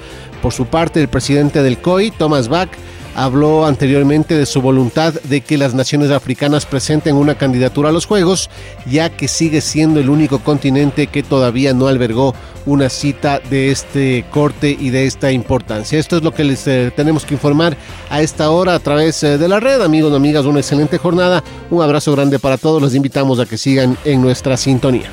Por 0.42 0.54
su 0.54 0.68
parte, 0.68 1.02
el 1.02 1.10
presidente 1.10 1.64
del 1.64 1.80
COI, 1.80 2.12
Thomas 2.12 2.48
Bach, 2.48 2.70
habló 3.16 3.66
anteriormente 3.66 4.36
de 4.36 4.46
su 4.46 4.62
voluntad 4.62 5.14
de 5.14 5.42
que 5.42 5.58
las 5.58 5.74
naciones 5.74 6.12
africanas 6.12 6.66
presenten 6.66 7.16
una 7.16 7.36
candidatura 7.36 7.90
a 7.90 7.92
los 7.92 8.06
Juegos, 8.06 8.50
ya 8.86 9.10
que 9.10 9.28
sigue 9.28 9.62
siendo 9.62 10.00
el 10.00 10.10
único 10.10 10.40
continente 10.40 11.08
que 11.08 11.24
todavía 11.24 11.74
no 11.74 11.88
albergó 11.88 12.34
una 12.66 12.90
cita 12.90 13.40
de 13.50 13.72
este 13.72 14.26
corte 14.32 14.76
y 14.80 14.90
de 14.90 15.06
esta 15.06 15.32
importancia. 15.32 16.00
Esto 16.00 16.18
es 16.18 16.24
lo 16.24 16.32
que 16.32 16.44
les 16.44 16.66
eh, 16.68 16.92
tenemos 16.96 17.26
que 17.26 17.34
informar 17.34 17.76
a 18.10 18.22
esta 18.22 18.50
hora 18.50 18.76
a 18.76 18.80
través 18.80 19.22
eh, 19.24 19.38
de 19.38 19.48
la 19.48 19.60
red. 19.60 19.82
Amigos 19.82 20.14
y 20.14 20.16
amigas, 20.16 20.46
una 20.46 20.60
excelente 20.60 20.98
jornada. 20.98 21.44
Un 21.70 21.82
abrazo 21.82 22.14
grande 22.14 22.40
para 22.40 22.58
todos. 22.58 22.82
Los 22.82 22.96
invitamos 22.96 23.40
a 23.40 23.46
que 23.46 23.58
sigan 23.58 23.98
en 24.06 24.22
nuestra 24.22 24.56
sintonía. 24.56 25.10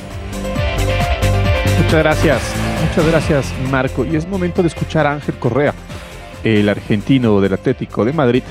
Muchas 1.83 1.99
gracias. 1.99 2.41
Muchas 2.89 3.07
gracias, 3.11 3.47
Marco. 3.71 4.05
Y 4.05 4.17
es 4.17 4.29
momento 4.29 4.63
de 4.63 4.69
escuchar 4.69 5.07
a 5.07 5.13
Ángel 5.15 5.37
Correa 5.39 5.75
el 6.45 6.69
argentino 6.69 7.41
del 7.41 7.55
Atlético 7.55 8.05
de 8.05 8.13
Madrid, 8.13 8.43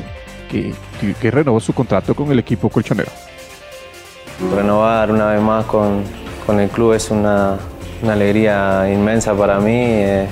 que, 0.50 0.74
que, 1.20 1.32
renovó 1.32 1.60
su 1.60 1.74
contrato 1.74 2.16
con 2.16 2.32
el 2.32 2.40
equipo 2.40 2.70
colchonero. 2.70 3.12
Renovar 4.56 5.12
una 5.12 5.28
vez 5.28 5.42
más 5.42 5.66
con, 5.66 6.04
con 6.46 6.60
el 6.60 6.70
club 6.70 6.94
es 6.94 7.12
una, 7.12 7.58
una 8.02 8.14
alegría 8.14 8.92
inmensa 8.92 9.34
para 9.34 9.60
mí. 9.60 9.76
Eh, 9.76 10.28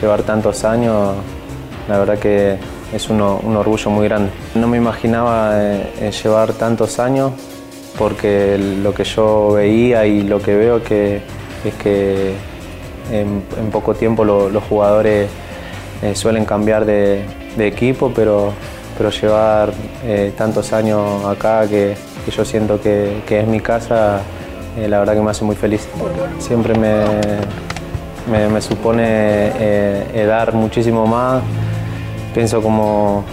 llevar 0.00 0.22
tantos 0.22 0.64
años, 0.64 1.14
la 1.88 1.98
verdad 1.98 2.18
que 2.18 2.58
es 2.92 3.08
un 3.08 3.20
orgullo 3.20 3.90
muy 3.90 4.08
grande. 4.08 4.30
No 4.54 4.68
me 4.68 4.76
imaginaba 4.76 5.52
eh, 5.54 6.10
llevar 6.22 6.52
tantos 6.52 6.98
años 6.98 7.32
porque 7.98 8.58
lo 8.58 8.92
que 8.94 9.04
yo 9.04 9.52
veía 9.52 10.06
y 10.06 10.22
lo 10.22 10.40
que 10.40 10.56
veo 10.56 10.82
que, 10.82 11.20
es 11.64 11.74
que 11.74 12.34
en, 13.10 13.42
poco 13.70 13.94
tiempo 13.94 14.24
los 14.24 14.62
jugadores 14.64 15.28
eh, 16.02 16.16
suelen 16.16 16.44
cambiar 16.44 16.84
de, 16.84 17.24
equipo, 17.58 18.12
pero, 18.14 18.52
pero 18.98 19.10
llevar 19.10 19.72
eh, 20.04 20.32
tantos 20.36 20.72
años 20.72 21.24
acá 21.24 21.66
que, 21.68 21.94
yo 22.28 22.44
siento 22.44 22.80
que, 22.80 23.22
es 23.28 23.46
mi 23.46 23.60
casa, 23.60 24.20
eh, 24.76 24.88
la 24.88 24.98
verdad 24.98 25.14
que 25.14 25.20
me 25.20 25.30
hace 25.30 25.44
muy 25.44 25.54
feliz. 25.54 25.88
Siempre 26.38 26.74
me, 26.74 27.04
me, 28.48 28.60
supone 28.60 29.52
dar 30.26 30.54
muchísimo 30.54 31.06
más. 31.06 31.42
Pienso 32.34 32.62
como, 32.62 33.24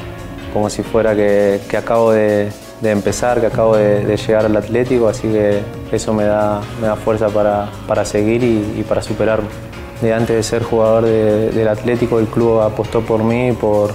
como 0.54 0.70
si 0.70 0.84
fuera 0.84 1.16
que, 1.16 1.60
acabo 1.76 2.12
de, 2.12 2.52
empezar, 2.84 3.40
que 3.40 3.48
acabo 3.48 3.78
de, 3.78 4.16
llegar 4.16 4.46
al 4.46 4.56
Atlético, 4.58 5.08
así 5.08 5.28
que 5.28 5.62
eso 5.92 6.14
me 6.14 6.26
da, 6.26 6.62
me 6.80 6.88
da 6.88 6.96
fuerza 6.96 7.30
para, 7.30 8.06
seguir 8.06 8.44
y 8.44 8.84
para 8.88 9.02
superarme 9.02 9.69
de 10.02 10.14
antes 10.14 10.36
de 10.36 10.44
ser 10.44 10.64
jugador 10.64 11.06
del 11.06 11.68
Atlético, 11.68 12.20
el 12.20 12.28
club 12.28 12.62
apostó 12.62 13.02
por 13.02 13.24
mí, 13.24 13.52
por, 13.54 13.94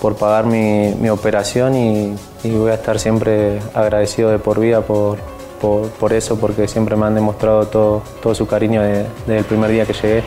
por 0.00 0.16
pagar 0.16 0.46
mi, 0.46 1.08
operación 1.08 1.74
y, 1.74 2.16
voy 2.44 2.70
a 2.70 2.74
estar 2.74 2.98
siempre 2.98 3.60
agradecido 3.74 4.30
de 4.30 4.38
por 4.38 4.58
vida 4.58 4.80
por, 4.80 5.18
por, 5.60 6.12
eso, 6.12 6.38
porque 6.38 6.66
siempre 6.68 6.96
me 6.96 7.06
han 7.06 7.14
demostrado 7.14 7.66
todo, 7.66 8.02
todo 8.22 8.34
su 8.34 8.46
cariño 8.46 8.82
desde 8.82 9.38
el 9.38 9.44
primer 9.44 9.70
día 9.70 9.84
que 9.84 9.92
llegué. 9.92 10.24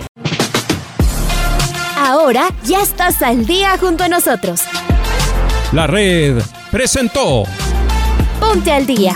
Ahora 1.97 2.49
ya 2.63 2.81
estás 2.81 3.21
al 3.21 3.45
día 3.45 3.77
junto 3.79 4.03
a 4.03 4.09
nosotros. 4.09 4.61
La 5.71 5.87
red 5.87 6.41
presentó. 6.69 7.43
Ponte 8.39 8.71
al 8.71 8.85
día 8.85 9.15